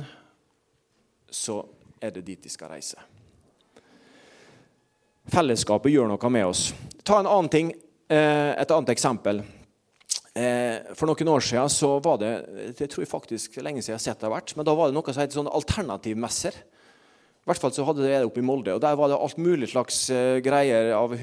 så 1.30 1.60
er 2.00 2.14
det 2.16 2.24
dit 2.30 2.44
de 2.44 2.52
skal 2.52 2.72
reise. 2.72 3.00
Fellesskapet 5.30 5.92
gjør 5.92 6.08
noe 6.10 6.32
med 6.32 6.48
oss. 6.48 6.70
Ta 7.04 7.20
en 7.20 7.28
annen 7.30 7.52
ting, 7.52 7.74
eh, 8.10 8.56
et 8.56 8.72
annet 8.72 8.94
eksempel. 8.96 9.44
Eh, 10.34 10.96
for 10.96 11.10
noen 11.10 11.28
år 11.28 11.44
siden 11.44 11.70
så 11.70 12.00
var 12.00 12.18
det 12.18 12.32
det 12.78 12.88
tror 12.88 13.04
jeg 13.04 13.12
faktisk 13.12 13.58
lenge 13.58 13.82
siden 13.82 13.98
jeg 13.98 14.00
har 14.00 14.06
sett 14.14 14.20
det 14.22 14.30
har 14.30 14.38
vært, 14.38 14.56
men 14.56 14.66
da 14.66 14.76
var 14.78 14.88
det 14.88 14.96
noe 14.96 15.14
som 15.14 15.22
het 15.22 15.36
sånn 15.36 15.52
alternativmesser. 15.52 16.56
I 16.56 17.50
hvert 17.50 17.60
fall 17.60 17.74
så 17.76 17.84
hadde 17.84 18.08
det 18.08 18.24
oppe 18.24 18.40
i 18.40 18.46
Molde. 18.46 18.76
og 18.76 18.82
Der 18.82 18.96
var 18.96 19.10
det 19.10 19.18
alt 19.20 19.38
mulig 19.38 19.72
slags 19.74 20.08
greier 20.46 20.94
av 20.94 21.18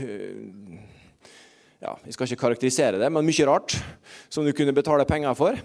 ja, 1.87 1.95
Jeg 2.05 2.17
skal 2.17 2.29
ikke 2.29 2.43
karakterisere 2.43 3.01
det, 3.01 3.11
men 3.13 3.27
mye 3.27 3.47
rart 3.47 3.77
som 4.29 4.47
du 4.47 4.53
kunne 4.57 4.75
betale 4.75 5.07
penger 5.09 5.37
for. 5.39 5.59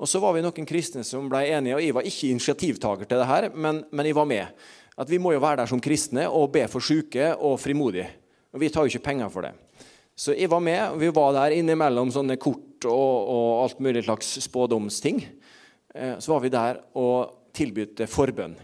Og 0.00 0.08
så 0.08 0.20
var 0.22 0.34
vi 0.34 0.42
noen 0.42 0.68
kristne 0.68 1.04
som 1.06 1.28
ble 1.30 1.44
enige, 1.52 1.76
og 1.76 1.84
jeg 1.84 1.96
var 1.96 2.06
ikke 2.08 2.30
initiativtaker 2.32 3.08
til 3.08 3.20
det 3.20 3.28
her, 3.28 3.50
men, 3.54 3.82
men 3.92 4.08
jeg 4.08 4.16
var 4.16 4.28
med. 4.28 4.62
At 5.00 5.10
vi 5.10 5.20
må 5.20 5.34
jo 5.34 5.42
være 5.42 5.62
der 5.62 5.70
som 5.70 5.82
kristne 5.82 6.26
og 6.28 6.50
be 6.54 6.64
for 6.72 6.84
syke 6.84 7.34
og 7.36 7.58
frimodige. 7.60 8.08
Og 8.50 8.62
vi 8.62 8.70
tar 8.72 8.84
jo 8.84 8.92
ikke 8.92 9.06
penger 9.12 9.30
for 9.32 9.46
det. 9.46 9.52
Så 10.16 10.34
jeg 10.36 10.50
var 10.52 10.60
med, 10.64 10.80
og 10.90 10.98
vi 11.00 11.12
var 11.16 11.36
der 11.36 11.54
innimellom 11.56 12.10
sånne 12.12 12.36
kort 12.40 12.84
og, 12.88 13.28
og 13.32 13.62
alt 13.62 13.78
mulig 13.80 14.02
slags 14.04 14.34
spådomsting. 14.44 15.22
Eh, 15.94 16.16
så 16.20 16.34
var 16.34 16.42
vi 16.44 16.52
der 16.52 16.80
og 16.98 17.52
tilbød 17.56 18.02
forbønn. 18.10 18.56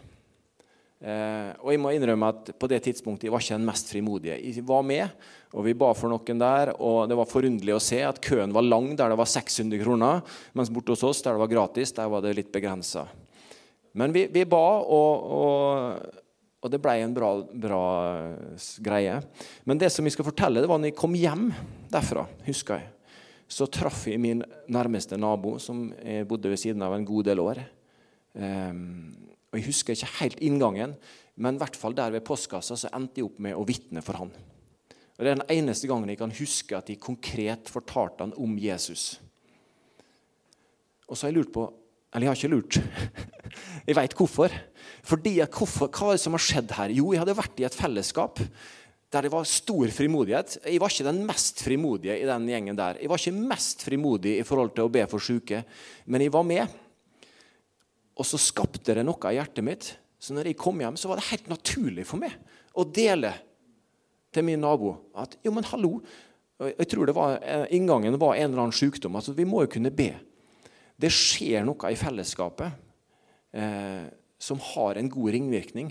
Eh, 1.06 1.50
og 1.62 1.70
jeg 1.70 1.78
må 1.78 1.92
innrømme 1.94 2.32
at 2.32 2.48
på 2.58 2.66
det 2.70 2.80
tidspunktet 2.82 3.28
jeg 3.28 3.34
var 3.34 3.44
ikke 3.44 3.58
den 3.60 3.68
mest 3.68 3.90
frimodige. 3.92 4.38
Jeg 4.42 4.64
var 4.66 4.82
med, 4.86 5.12
og 5.54 5.62
vi 5.68 5.76
ba 5.78 5.92
for 5.94 6.10
noen 6.10 6.40
der. 6.40 6.72
Og 6.82 7.04
det 7.06 7.18
var 7.18 7.30
forunderlig 7.30 7.76
å 7.76 7.82
se 7.82 8.00
at 8.02 8.18
køen 8.22 8.54
var 8.54 8.66
lang 8.66 8.90
der 8.98 9.12
det 9.12 9.20
var 9.20 9.30
600 9.30 9.82
kroner, 9.84 10.24
mens 10.58 10.72
borte 10.74 10.96
hos 10.96 11.04
oss 11.06 11.22
der 11.22 11.36
det 11.36 11.44
var 11.44 11.52
gratis, 11.52 11.94
der 11.94 12.10
var 12.10 12.24
det 12.24 12.34
litt 12.38 12.50
begrensa. 12.54 13.06
Men 13.96 14.12
vi, 14.12 14.26
vi 14.28 14.42
ba, 14.44 14.64
og, 14.82 15.30
og, 15.36 16.18
og, 16.60 16.66
det 16.72 16.80
ble 16.84 16.96
en 17.00 17.14
bra, 17.16 17.30
bra, 17.64 17.84
greie. 18.84 19.14
Men 19.64 19.80
det 19.80 19.88
som 19.94 20.04
jeg 20.04 20.16
skal 20.16 20.26
fortelle, 20.26 20.60
det 20.60 20.68
var 20.68 20.82
når 20.82 20.90
jeg 20.90 20.98
kom 20.98 21.14
hjem 21.16 21.46
derfra, 21.92 22.26
husker 22.48 22.82
jeg. 22.82 22.90
Så 23.46 23.70
traff 23.70 24.02
jeg 24.10 24.18
min 24.20 24.42
nærmeste 24.74 25.16
nabo, 25.16 25.54
som 25.62 25.86
jeg 26.02 26.26
bodde 26.28 26.50
ved 26.50 26.60
siden 26.60 26.82
av 26.82 26.96
en 26.96 27.06
god 27.06 27.30
del 27.30 27.40
år. 27.40 27.62
Um, 28.36 29.25
og 29.56 29.62
Jeg 29.62 29.70
husker 29.70 29.96
ikke 29.96 30.18
helt 30.20 30.42
inngangen, 30.44 30.92
men 31.40 31.56
i 31.56 31.60
hvert 31.62 31.76
fall 31.80 31.96
der 31.96 32.12
ved 32.12 32.24
postkassa 32.26 32.76
så 32.76 32.90
endte 32.92 33.22
jeg 33.22 33.30
opp 33.30 33.40
med 33.40 33.56
å 33.56 33.64
vitne 33.64 34.02
for 34.04 34.20
han. 34.20 34.32
Og 35.16 35.24
Det 35.24 35.30
er 35.30 35.38
den 35.38 35.48
eneste 35.56 35.88
gangen 35.88 36.12
jeg 36.12 36.20
kan 36.20 36.34
huske 36.36 36.76
at 36.76 36.90
jeg 36.92 37.00
konkret 37.00 37.72
fortalte 37.72 38.26
han 38.26 38.34
om 38.36 38.58
Jesus. 38.60 39.16
Og 41.08 41.16
så 41.16 41.24
har 41.24 41.32
jeg 41.32 41.40
lurt 41.40 41.54
på 41.54 41.66
Eller 42.12 42.26
jeg 42.26 42.30
har 42.30 42.38
ikke 42.38 42.52
lurt. 42.52 42.76
jeg 43.88 43.96
veit 43.96 44.14
hvorfor. 44.16 44.52
Fordi 45.04 45.34
hvorfor, 45.40 45.88
Hva 45.88 46.12
er 46.12 46.16
det 46.16 46.22
som 46.22 46.36
har 46.36 46.44
skjedd 46.44 46.70
her? 46.76 46.92
Jo, 46.94 47.10
jeg 47.12 47.20
hadde 47.20 47.36
vært 47.36 47.60
i 47.60 47.66
et 47.68 47.76
fellesskap 47.76 48.40
der 49.12 49.22
det 49.22 49.32
var 49.32 49.44
stor 49.48 49.88
frimodighet. 49.94 50.56
Jeg 50.66 50.80
var 50.82 50.92
ikke 50.92 51.06
den 51.06 51.20
mest 51.28 51.60
frimodige 51.62 52.16
i 52.18 52.26
den 52.26 52.48
gjengen 52.50 52.76
der. 52.76 52.98
Jeg 53.00 53.08
var 53.08 53.20
ikke 53.20 53.44
mest 53.52 53.84
frimodig 53.86 54.34
i 54.40 54.46
forhold 54.46 54.74
til 54.74 54.88
å 54.88 54.92
be 54.92 55.04
for 55.08 55.22
syke, 55.22 55.62
men 56.10 56.24
jeg 56.24 56.32
var 56.34 56.44
med. 56.44 56.74
Og 58.16 58.24
så 58.24 58.40
skapte 58.40 58.96
det 58.96 59.04
noe 59.04 59.32
i 59.32 59.36
hjertet 59.36 59.64
mitt. 59.64 59.90
Så 60.18 60.34
når 60.34 60.50
jeg 60.50 60.60
kom 60.60 60.80
hjem, 60.80 60.96
så 60.96 61.10
var 61.10 61.20
det 61.20 61.28
helt 61.30 61.50
naturlig 61.52 62.06
for 62.08 62.20
meg 62.20 62.32
å 62.76 62.84
dele 62.84 63.32
til 64.32 64.44
min 64.44 64.60
nabo 64.60 64.94
at 65.16 65.36
jo, 65.44 65.52
men 65.54 65.66
hallo 65.70 65.98
Jeg 66.56 66.88
tror 66.88 67.04
det 67.04 67.12
var, 67.12 67.34
eh, 67.44 67.66
inngangen 67.76 68.16
var 68.16 68.34
en 68.34 68.46
eller 68.48 68.62
annen 68.62 68.72
sykdom. 68.72 69.18
Altså, 69.18 69.34
vi 69.36 69.44
må 69.44 69.60
jo 69.66 69.74
kunne 69.74 69.90
be. 69.92 70.14
Det 70.96 71.10
skjer 71.12 71.66
noe 71.68 71.90
i 71.92 71.98
fellesskapet 72.00 72.72
eh, 73.52 74.06
som 74.40 74.62
har 74.72 74.96
en 74.96 75.10
god 75.12 75.34
ringvirkning. 75.34 75.90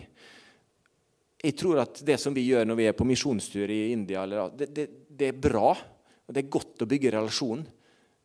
Jeg 1.38 1.54
tror 1.62 1.84
at 1.84 2.02
det 2.02 2.18
som 2.18 2.34
vi 2.34 2.48
gjør 2.48 2.66
når 2.66 2.80
vi 2.80 2.88
er 2.90 2.98
på 2.98 3.06
misjonstur 3.06 3.70
i 3.70 3.92
India, 3.94 4.24
eller, 4.26 4.50
det, 4.58 4.72
det, 4.74 4.88
det, 5.06 5.30
er 5.30 5.38
bra. 5.38 5.76
og 6.26 6.34
Det 6.34 6.42
er 6.42 6.54
godt 6.58 6.82
å 6.82 6.90
bygge 6.90 7.14
relasjon. 7.14 7.62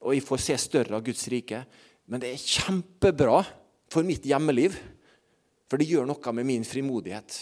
Og 0.00 0.16
jeg 0.16 0.24
får 0.24 0.44
se 0.46 0.56
større 0.64 0.96
av 0.96 1.04
Guds 1.04 1.26
rike. 1.28 1.60
Men 2.08 2.24
det 2.24 2.32
er 2.32 2.40
kjempebra 2.40 3.42
for 3.90 4.06
mitt 4.06 4.26
hjemmeliv. 4.26 4.76
For 5.70 5.78
det 5.78 5.88
gjør 5.90 6.08
noe 6.08 6.34
med 6.34 6.48
min 6.48 6.66
frimodighet. 6.66 7.36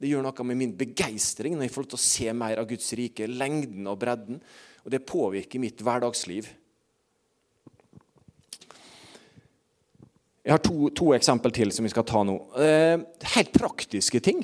Det 0.00 0.10
gjør 0.10 0.24
noe 0.26 0.46
med 0.48 0.58
min 0.60 0.74
begeistring 0.76 1.56
når 1.56 1.68
jeg 1.68 1.74
får 1.74 1.84
lov 1.84 1.92
til 1.94 2.00
å 2.00 2.04
se 2.04 2.34
mer 2.36 2.60
av 2.60 2.68
Guds 2.68 2.90
rike. 2.98 3.28
Lengden 3.30 3.88
og 3.88 4.00
bredden. 4.02 4.40
Og 4.84 4.92
det 4.92 5.06
påvirker 5.08 5.62
mitt 5.62 5.80
hverdagsliv. 5.80 6.50
Jeg 10.44 10.52
har 10.52 10.60
to, 10.60 10.90
to 10.92 11.14
eksempel 11.16 11.54
til 11.56 11.72
som 11.72 11.86
vi 11.86 11.92
skal 11.92 12.04
ta 12.04 12.20
nå. 12.26 12.34
Eh, 12.60 12.98
helt 13.32 13.54
praktiske 13.54 14.20
ting. 14.20 14.42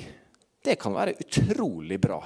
Det 0.61 0.79
kan 0.81 0.95
være 0.97 1.13
utrolig 1.21 1.99
bra. 2.01 2.23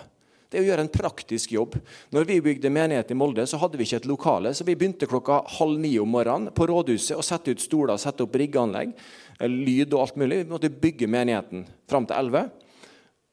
Det 0.50 0.60
er 0.60 0.64
å 0.64 0.68
gjøre 0.70 0.86
en 0.86 0.92
praktisk 0.94 1.56
jobb. 1.56 1.78
Når 2.14 2.28
vi 2.30 2.42
bygde 2.46 2.72
menighet 2.72 3.12
i 3.12 3.18
Molde, 3.18 3.46
så 3.50 3.60
hadde 3.62 3.80
vi 3.80 3.88
ikke 3.88 4.02
et 4.04 4.10
lokale. 4.10 4.54
Så 4.54 4.66
vi 4.68 4.76
begynte 4.78 5.10
klokka 5.10 5.42
halv 5.58 5.80
ni 5.82 5.96
om 6.00 6.12
morgenen 6.12 6.54
på 6.56 6.68
rådhuset 6.70 7.18
å 7.18 7.26
sette 7.26 7.56
ut 7.56 7.64
stoler, 7.64 7.98
sette 8.02 8.24
opp 8.26 8.38
riggeanlegg, 8.40 8.94
eh, 9.40 9.50
lyd 9.50 9.94
og 9.94 10.02
alt 10.06 10.20
mulig. 10.22 10.44
Vi 10.44 10.52
måtte 10.54 10.70
bygge 10.70 11.10
menigheten 11.10 11.66
fram 11.90 12.06
til 12.06 12.18
elleve. 12.20 12.50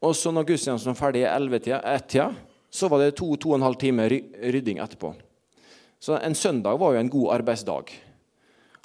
Og 0.03 0.16
så 0.18 0.33
når 0.35 0.48
gudstjenesten 0.48 0.94
var 0.94 0.98
ferdig 0.98 1.22
i 1.22 1.77
ett-tida, 1.77 2.33
så 2.72 2.88
var 2.88 2.98
det 2.98 3.16
to, 3.16 3.37
to 3.37 3.53
og 3.53 3.61
en 3.61 3.68
halv 3.68 3.77
time 3.79 4.09
rydding 4.09 4.81
etterpå. 4.81 5.12
Så 6.03 6.16
en 6.18 6.35
søndag 6.35 6.81
var 6.81 6.94
jo 6.94 6.98
en 6.98 7.12
god 7.12 7.35
arbeidsdag. 7.37 7.92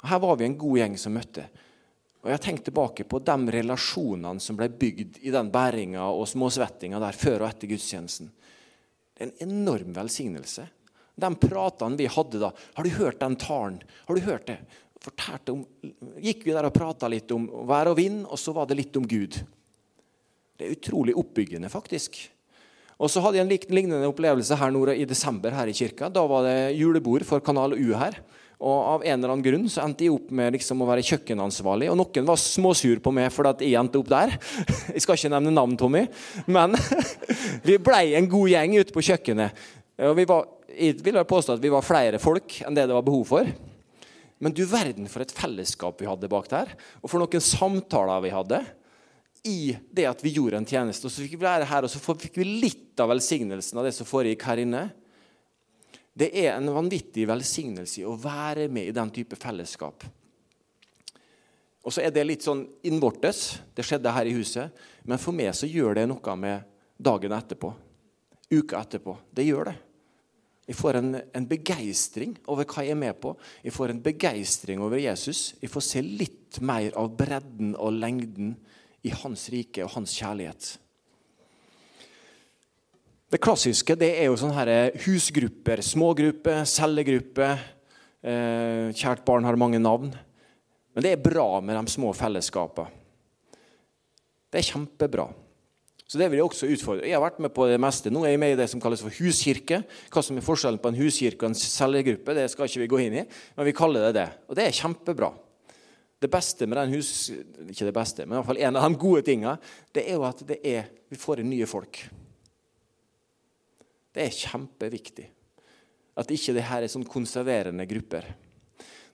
Her 0.06 0.20
var 0.22 0.36
vi 0.36 0.44
en 0.46 0.58
god 0.58 0.78
gjeng 0.78 0.98
som 1.00 1.16
møtte. 1.16 1.48
Og 2.24 2.32
Jeg 2.32 2.42
tenker 2.42 2.66
tilbake 2.66 3.06
på 3.06 3.20
de 3.22 3.36
relasjonene 3.54 4.42
som 4.42 4.56
ble 4.58 4.68
bygd 4.68 5.20
i 5.22 5.32
den 5.34 5.52
bæringa 5.54 6.08
og 6.10 6.26
småsvettinga 6.28 6.98
der 7.02 7.16
før 7.16 7.44
og 7.44 7.50
etter 7.52 7.70
gudstjenesten. 7.70 8.32
Det 9.14 9.24
er 9.24 9.30
en 9.30 9.50
enorm 9.50 9.94
velsignelse. 9.94 10.66
De 11.18 11.30
pratene 11.42 11.98
vi 11.98 12.06
hadde 12.10 12.40
da 12.42 12.52
Har 12.74 12.86
du 12.86 12.90
hørt 12.94 13.20
den 13.22 13.36
talen? 13.38 13.80
Har 14.06 14.14
du 14.14 14.26
hørt 14.26 14.46
det? 14.50 14.58
Om, 15.48 15.62
gikk 16.18 16.42
vi 16.46 16.54
der 16.54 16.66
og 16.66 16.74
prata 16.74 17.08
litt 17.10 17.30
om 17.34 17.46
vær 17.68 17.92
og 17.92 17.96
vind, 17.98 18.24
og 18.26 18.38
så 18.38 18.52
var 18.54 18.66
det 18.66 18.76
litt 18.80 18.98
om 18.98 19.06
Gud. 19.06 19.38
Det 20.58 20.66
er 20.66 20.74
utrolig 20.74 21.14
oppbyggende, 21.16 21.70
faktisk. 21.70 22.18
Og 22.98 23.10
så 23.10 23.22
hadde 23.22 23.38
jeg 23.38 23.46
en 23.46 23.74
lignende 23.76 24.10
opplevelse 24.10 24.58
her 24.58 24.72
nord 24.74 24.90
i 24.90 25.06
desember 25.06 25.54
her 25.54 25.70
i 25.70 25.76
kirka. 25.76 26.10
Da 26.10 26.24
var 26.26 26.42
det 26.48 26.74
julebord 26.74 27.22
for 27.26 27.42
Kanal 27.46 27.76
U 27.78 27.94
her. 27.94 28.18
Og 28.58 28.74
av 28.74 29.04
en 29.06 29.12
eller 29.14 29.30
annen 29.30 29.44
grunn 29.44 29.66
så 29.70 29.84
endte 29.84 30.02
jeg 30.02 30.16
opp 30.16 30.32
med 30.34 30.56
liksom 30.56 30.80
å 30.82 30.88
være 30.88 31.04
kjøkkenansvarlig. 31.06 31.92
Og 31.92 31.98
noen 32.00 32.26
var 32.26 32.40
småsur 32.42 32.98
på 33.02 33.12
meg 33.14 33.30
fordi 33.30 33.68
jeg 33.70 33.78
endte 33.78 34.00
opp 34.00 34.10
der. 34.10 34.34
Jeg 34.96 35.04
skal 35.04 35.18
ikke 35.18 35.30
nevne 35.30 35.52
navn, 35.54 35.76
Tommy. 35.78 36.06
Men 36.50 36.74
vi 37.68 37.76
blei 37.78 38.16
en 38.18 38.26
god 38.30 38.50
gjeng 38.50 38.74
ute 38.80 38.94
på 38.94 39.04
kjøkkenet. 39.10 39.62
Og 40.08 40.22
var, 40.30 40.48
jeg 40.70 40.98
vil 41.02 41.18
påstå 41.26 41.56
at 41.56 41.62
vi 41.62 41.70
var 41.74 41.86
flere 41.86 42.20
folk 42.22 42.60
enn 42.66 42.74
det 42.74 42.86
det 42.86 42.96
var 42.96 43.06
behov 43.06 43.24
for. 43.30 43.48
Men 44.42 44.54
du 44.54 44.64
verden 44.70 45.06
for 45.10 45.22
et 45.22 45.34
fellesskap 45.34 46.02
vi 46.02 46.10
hadde 46.10 46.30
bak 46.30 46.50
der. 46.50 46.74
Og 47.02 47.10
for 47.10 47.22
noen 47.22 47.42
samtaler 47.42 48.22
vi 48.26 48.34
hadde 48.34 48.62
i 49.46 49.60
det 49.94 50.06
at 50.10 50.22
vi 50.24 50.34
gjorde 50.34 50.58
en 50.58 50.66
tjeneste. 50.66 51.06
Og 51.06 51.14
så 51.14 51.22
fikk 51.22 51.36
vi 51.38 51.46
være 51.46 51.66
her, 51.68 51.86
og 51.86 51.92
så 51.92 52.02
fikk 52.02 52.38
vi 52.40 52.46
litt 52.66 52.98
av 53.02 53.10
velsignelsen 53.12 53.78
av 53.78 53.86
det 53.86 53.94
som 53.94 54.08
foregikk 54.08 54.46
her 54.50 54.62
inne. 54.62 54.88
Det 56.18 56.32
er 56.34 56.56
en 56.56 56.70
vanvittig 56.74 57.28
velsignelse 57.30 58.02
å 58.08 58.16
være 58.18 58.66
med 58.72 58.88
i 58.88 58.94
den 58.94 59.10
type 59.14 59.38
fellesskap. 59.38 60.06
Og 61.86 61.94
så 61.94 62.02
er 62.02 62.12
det 62.12 62.24
litt 62.26 62.44
sånn 62.44 62.64
innvortes. 62.88 63.60
Det 63.72 63.84
skjedde 63.86 64.12
her 64.12 64.28
i 64.28 64.34
huset. 64.36 64.74
Men 65.06 65.20
for 65.22 65.36
meg 65.36 65.54
så 65.56 65.68
gjør 65.70 66.00
det 66.00 66.08
noe 66.10 66.34
med 66.40 66.66
dagen 66.98 67.32
etterpå. 67.36 67.70
Uka 68.50 68.82
etterpå. 68.82 69.14
Det 69.30 69.46
gjør 69.46 69.70
det. 69.70 69.76
Jeg 70.68 70.76
får 70.76 70.98
en, 70.98 71.14
en 71.16 71.46
begeistring 71.48 72.34
over 72.50 72.66
hva 72.68 72.84
jeg 72.84 72.92
er 72.92 73.00
med 73.00 73.16
på. 73.22 73.32
Jeg 73.64 73.72
får 73.72 73.94
en 73.94 74.02
begeistring 74.04 74.82
over 74.84 75.00
Jesus. 75.00 75.54
Jeg 75.62 75.72
får 75.72 75.86
se 75.86 76.02
litt 76.04 76.58
mer 76.60 76.90
av 76.98 77.14
bredden 77.16 77.72
og 77.78 77.94
lengden 77.96 78.52
i 79.06 79.14
hans 79.22 79.46
rike 79.54 79.86
og 79.86 79.94
hans 79.94 80.12
kjærlighet. 80.18 80.74
Det 83.28 83.40
klassiske 83.44 83.92
det 84.00 84.08
er 84.22 84.30
jo 84.30 84.38
sånne 84.40 84.76
husgrupper. 85.04 85.82
Smågrupper, 85.84 86.62
cellegrupper. 86.68 87.58
Eh, 88.24 88.88
kjært 88.96 89.20
barn 89.26 89.44
har 89.44 89.58
mange 89.60 89.80
navn. 89.82 90.14
Men 90.94 91.04
det 91.04 91.12
er 91.12 91.20
bra 91.20 91.60
med 91.60 91.76
de 91.76 91.92
små 91.92 92.14
fellesskapene. 92.16 92.88
Det 94.48 94.62
er 94.62 94.64
kjempebra. 94.70 95.26
Så 96.08 96.16
det 96.16 96.30
vil 96.30 96.38
Jeg 96.38 96.46
også 96.46 96.70
utfordre. 96.72 97.04
Jeg 97.04 97.18
har 97.18 97.20
vært 97.20 97.38
med 97.44 97.52
på 97.52 97.66
det 97.68 97.76
meste. 97.76 98.08
Nå 98.08 98.22
er 98.24 98.32
jeg 98.32 98.40
med 98.40 98.54
i 98.54 98.56
det 98.56 98.70
som 98.72 98.80
kalles 98.80 99.02
for 99.04 99.12
huskirke. 99.12 99.82
Hva 100.08 100.22
som 100.24 100.38
er 100.40 100.46
forskjellen 100.46 100.80
på 100.80 100.88
en 100.88 100.96
huskirke 100.96 101.44
og 101.44 101.50
en 101.50 101.58
cellegruppe, 101.60 102.32
det 102.32 102.46
skal 102.48 102.64
ikke 102.64 102.80
vi 102.80 102.88
gå 102.88 103.00
inn 103.04 103.18
i. 103.20 103.24
Men 103.58 103.68
vi 103.68 103.76
kaller 103.76 104.06
det 104.06 104.14
det. 104.16 104.28
Og 104.48 104.56
det 104.56 104.64
er 104.64 104.78
kjempebra. 104.78 105.28
Det 106.18 106.30
beste 106.32 106.64
med 106.64 106.80
den 106.80 106.96
hus... 106.96 107.28
Ikke 107.68 107.84
det 107.84 107.92
beste, 107.92 108.24
men 108.24 108.38
i 108.38 108.40
hvert 108.40 108.48
fall 108.48 108.62
en 108.64 108.80
av 108.80 108.88
de 108.88 108.98
gode 108.98 109.20
tingene, 109.28 109.58
det 109.92 110.08
er 110.08 110.16
jo 110.16 110.24
at 110.24 110.40
er, 110.56 110.88
vi 111.12 111.20
får 111.20 111.44
inn 111.44 111.52
nye 111.52 111.68
folk. 111.68 112.00
Det 114.14 114.24
er 114.24 114.34
kjempeviktig. 114.34 115.26
At 116.18 116.30
ikke 116.34 116.54
det 116.56 116.66
her 116.66 116.84
er 116.84 116.90
sånn 116.90 117.06
konserverende 117.06 117.86
grupper. 117.88 118.26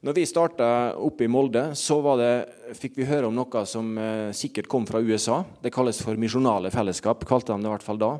Når 0.04 0.16
vi 0.18 0.24
starta 0.28 0.66
oppe 1.00 1.24
i 1.24 1.30
Molde, 1.32 1.70
så 1.80 1.96
det, 2.20 2.32
fikk 2.76 2.98
vi 2.98 3.06
høre 3.08 3.30
om 3.30 3.36
noe 3.36 3.62
som 3.64 3.94
eh, 3.96 4.34
sikkert 4.36 4.68
kom 4.68 4.84
fra 4.84 5.00
USA. 5.00 5.38
Det 5.64 5.72
kalles 5.72 6.02
for 6.04 6.20
misjonale 6.20 6.68
fellesskap. 6.72 7.24
kalte 7.24 7.54
de 7.54 7.64
det 7.64 7.70
i 7.70 7.72
hvert 7.72 7.86
fall 7.86 8.00
da. 8.02 8.10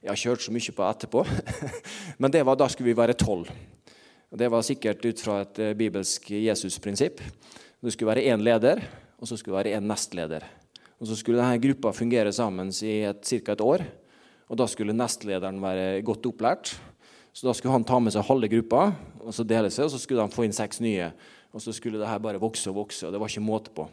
Jeg 0.00 0.12
har 0.12 0.22
kjørt 0.22 0.44
så 0.46 0.54
mye 0.56 0.74
på 0.76 0.86
etterpå. 0.88 1.24
Men 2.20 2.32
det 2.32 2.40
var, 2.48 2.56
da 2.56 2.68
skulle 2.72 2.88
vi 2.88 2.96
være 2.96 3.16
tolv. 3.20 3.52
Det 4.34 4.48
var 4.50 4.64
sikkert 4.64 5.04
ut 5.04 5.20
fra 5.20 5.42
et 5.44 5.60
eh, 5.60 5.76
bibelsk 5.76 6.32
Jesus-prinsipp. 6.32 7.20
Det 7.84 7.92
skulle 7.92 8.14
være 8.14 8.24
én 8.32 8.40
leder, 8.40 8.80
og 9.20 9.28
så 9.28 9.36
skulle 9.36 9.58
det 9.58 9.60
være 9.60 9.76
én 9.82 9.84
nestleder. 9.84 10.48
Og 10.96 11.10
Så 11.10 11.18
skulle 11.20 11.42
denne 11.42 11.60
gruppa 11.60 11.92
fungere 11.92 12.32
sammen 12.32 12.72
i 12.80 13.04
ca. 13.04 13.52
et 13.52 13.60
år. 13.60 13.84
Og 14.50 14.58
Da 14.60 14.66
skulle 14.68 14.96
nestlederen 14.96 15.60
være 15.62 16.02
godt 16.04 16.26
opplært. 16.28 16.74
Så 17.34 17.48
Da 17.48 17.54
skulle 17.54 17.72
han 17.74 17.84
ta 17.84 17.98
med 17.98 18.14
seg 18.14 18.26
halve 18.28 18.48
gruppa 18.48 18.92
og 19.24 19.32
så 19.34 19.44
dele 19.46 19.70
seg, 19.72 19.86
og 19.86 19.94
så 19.94 19.98
skulle 19.98 20.22
han 20.22 20.32
få 20.32 20.44
inn 20.44 20.54
seks 20.54 20.80
nye. 20.84 21.10
Og 21.54 21.62
så 21.62 21.72
skulle 21.72 21.98
det 21.98 22.08
her 22.08 22.22
bare 22.22 22.42
vokse 22.42 22.68
og 22.70 22.82
vokse, 22.82 23.06
og 23.06 23.14
det 23.14 23.20
var 23.22 23.30
ikke 23.30 23.44
måte 23.44 23.72
på. 23.74 23.86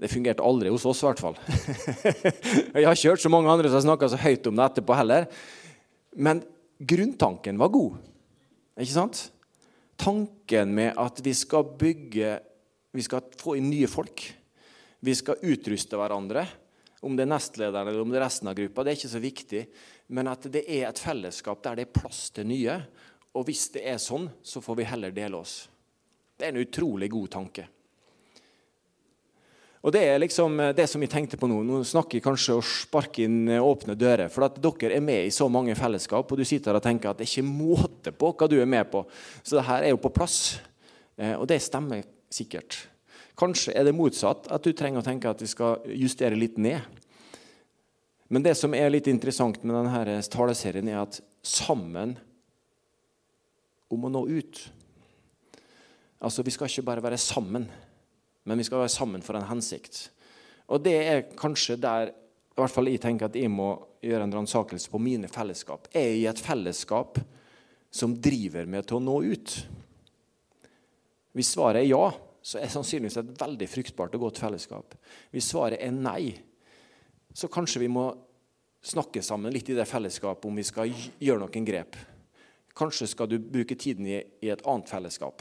Det 0.00 0.10
fungerte 0.10 0.42
aldri 0.42 0.72
hos 0.72 0.84
oss, 0.88 1.02
i 1.04 1.06
hvert 1.06 1.22
fall. 1.22 1.36
jeg 2.74 2.84
har 2.84 2.96
ikke 2.96 3.12
hørt 3.12 3.22
så 3.22 3.30
mange 3.30 3.52
andre 3.52 3.70
som 3.70 3.78
har 3.78 3.86
snakka 3.86 4.08
så 4.10 4.18
høyt 4.20 4.48
om 4.50 4.58
det 4.58 4.66
etterpå 4.66 4.96
heller. 4.98 5.28
Men 6.16 6.42
grunntanken 6.82 7.60
var 7.60 7.70
god. 7.72 8.00
Ikke 8.80 8.96
sant? 8.96 9.20
Tanken 10.00 10.74
med 10.74 10.98
at 10.98 11.20
vi 11.22 11.32
skal 11.38 11.68
bygge 11.78 12.40
Vi 12.94 13.02
skal 13.02 13.22
få 13.38 13.56
inn 13.58 13.72
nye 13.72 13.88
folk. 13.90 14.22
Vi 15.02 15.14
skal 15.18 15.40
utruste 15.42 15.98
hverandre. 15.98 16.44
Om 17.04 17.18
det 17.18 17.26
er 17.26 17.32
nestlederen 17.34 17.90
eller 17.90 18.00
om 18.00 18.12
det 18.12 18.18
er 18.20 18.24
resten 18.24 18.48
av 18.48 18.56
gruppa, 18.56 18.84
det 18.84 18.94
er 18.94 18.98
ikke 18.98 19.12
så 19.12 19.22
viktig. 19.22 19.62
Men 20.16 20.30
at 20.32 20.48
det 20.52 20.64
er 20.64 20.88
et 20.88 21.00
fellesskap 21.00 21.62
der 21.64 21.78
det 21.78 21.86
er 21.86 21.94
plass 22.00 22.26
til 22.34 22.48
nye. 22.48 22.78
Og 23.34 23.46
hvis 23.48 23.68
det 23.74 23.84
er 23.90 24.02
sånn, 24.02 24.28
så 24.42 24.62
får 24.64 24.80
vi 24.80 24.88
heller 24.88 25.14
dele 25.14 25.40
oss. 25.40 25.64
Det 26.34 26.46
er 26.46 26.54
en 26.54 26.64
utrolig 26.64 27.10
god 27.12 27.32
tanke. 27.36 27.66
Og 29.84 29.92
Det 29.92 30.00
er 30.00 30.20
liksom 30.22 30.60
eh, 30.64 30.72
det 30.72 30.86
som 30.88 31.02
jeg 31.04 31.12
tenkte 31.12 31.36
på 31.36 31.48
nå. 31.50 31.58
Nå 31.66 31.82
snakker 31.84 32.16
jeg 32.16 32.24
kanskje 32.24 32.56
og 32.56 32.64
sparker 32.64 33.26
inn 33.26 33.50
eh, 33.52 33.60
åpne 33.60 33.96
dører. 34.00 34.30
For 34.32 34.46
at 34.46 34.56
dere 34.56 34.96
er 34.96 35.04
med 35.04 35.26
i 35.26 35.34
så 35.34 35.50
mange 35.52 35.76
fellesskap, 35.76 36.24
og 36.24 36.40
du 36.40 36.44
sitter 36.48 36.72
her 36.72 36.80
og 36.80 36.86
tenker 36.86 37.10
at 37.10 37.20
det 37.20 37.26
er 37.26 37.32
ikke 37.34 37.50
måte 37.50 38.14
på 38.16 38.32
hva 38.32 38.48
du 38.48 38.56
er 38.62 38.70
med 38.70 38.88
på. 38.88 39.04
Så 39.42 39.58
det 39.58 39.66
her 39.68 39.84
er 39.84 39.92
jo 39.92 40.00
på 40.00 40.14
plass. 40.14 40.38
Eh, 41.20 41.34
og 41.36 41.44
det 41.50 41.60
stemmer 41.60 42.00
sikkert. 42.32 42.86
Kanskje 43.38 43.74
er 43.74 43.86
det 43.86 43.96
motsatt, 43.96 44.46
at 44.52 44.62
du 44.62 44.72
trenger 44.72 45.02
å 45.02 45.06
tenke 45.06 45.30
at 45.30 45.42
vi 45.42 45.48
skal 45.50 45.82
justere 45.90 46.38
litt 46.38 46.58
ned. 46.60 46.84
Men 48.30 48.44
det 48.44 48.54
som 48.58 48.74
er 48.74 48.92
litt 48.92 49.08
interessant 49.10 49.62
med 49.64 49.74
denne 49.76 50.20
taleserien, 50.30 50.88
er 50.88 51.02
at 51.02 51.18
sammen 51.44 52.16
om 53.92 54.06
å 54.06 54.14
nå 54.14 54.26
ut 54.30 54.64
Altså, 56.24 56.40
Vi 56.40 56.54
skal 56.54 56.70
ikke 56.70 56.86
bare 56.86 57.02
være 57.04 57.18
sammen 57.20 57.66
men 58.44 58.60
vi 58.60 58.64
skal 58.64 58.82
være 58.82 58.92
sammen 58.92 59.24
for 59.24 59.38
en 59.38 59.48
hensikt. 59.48 60.08
Og 60.72 60.82
det 60.84 60.96
er 61.00 61.26
kanskje 61.36 61.78
der 61.80 62.12
i 62.12 62.60
hvert 62.60 62.72
fall 62.72 62.88
jeg 62.88 63.02
tenker 63.02 63.28
at 63.28 63.36
jeg 63.38 63.50
må 63.50 63.72
gjøre 64.04 64.28
en 64.28 64.36
ransakelse 64.36 64.90
på 64.92 65.00
mine 65.02 65.28
fellesskap. 65.32 65.88
Er 65.96 66.12
jeg 66.12 66.20
i 66.20 66.28
et 66.30 66.42
fellesskap 66.44 67.18
som 67.94 68.14
driver 68.14 68.68
meg 68.70 68.86
til 68.86 69.00
å 69.00 69.04
nå 69.04 69.16
ut? 69.32 69.54
Hvis 71.34 71.54
svaret 71.56 71.82
er 71.82 71.88
ja, 71.88 72.12
så 72.44 72.58
er 72.58 72.66
det 72.66 72.74
sannsynligvis 72.74 73.16
et 73.22 73.30
veldig 73.40 73.66
fruktbart 73.72 74.16
og 74.18 74.26
godt 74.26 74.38
fellesskap. 74.42 74.96
Hvis 75.32 75.46
svaret 75.48 75.80
er 75.80 75.94
nei, 75.96 76.34
så 77.32 77.48
kanskje 77.48 77.80
vi 77.80 77.88
må 77.88 78.10
snakke 78.84 79.22
sammen 79.24 79.52
litt 79.52 79.70
i 79.72 79.76
det 79.78 79.86
fellesskapet 79.88 80.44
om 80.50 80.60
vi 80.60 80.66
skal 80.68 80.92
gjøre 80.92 81.40
noen 81.40 81.64
grep. 81.64 81.96
Kanskje 82.76 83.08
skal 83.08 83.30
du 83.30 83.38
bruke 83.38 83.78
tiden 83.80 84.10
i, 84.10 84.18
et 84.44 84.66
annet 84.68 84.92
fellesskap. 84.92 85.40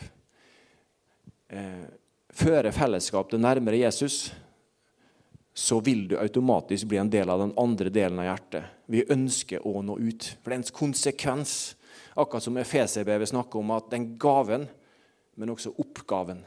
Eh, 1.51 1.83
fører 2.31 2.71
fellesskap 2.71 3.33
det 3.33 3.41
nærmere 3.41 3.81
Jesus, 3.81 4.31
så 5.53 5.81
vil 5.83 6.07
du 6.07 6.15
automatisk 6.17 6.87
bli 6.87 7.01
en 7.01 7.11
del 7.11 7.29
av 7.29 7.43
den 7.43 7.53
andre 7.59 7.91
delen 7.93 8.23
av 8.23 8.29
hjertet. 8.31 8.79
Vi 8.87 9.03
ønsker 9.11 9.67
å 9.67 9.83
nå 9.83 9.99
ut. 9.99 10.31
For 10.39 10.49
det 10.49 10.55
er 10.55 10.61
en 10.63 10.77
konsekvens, 10.79 11.57
akkurat 12.15 12.47
som 12.47 12.57
Efeserbrevet 12.63 13.33
snakker 13.33 13.59
om, 13.59 13.75
at 13.75 13.91
den 13.91 14.13
gaven, 14.21 14.69
men 15.35 15.51
også 15.51 15.75
oppgaven, 15.83 16.45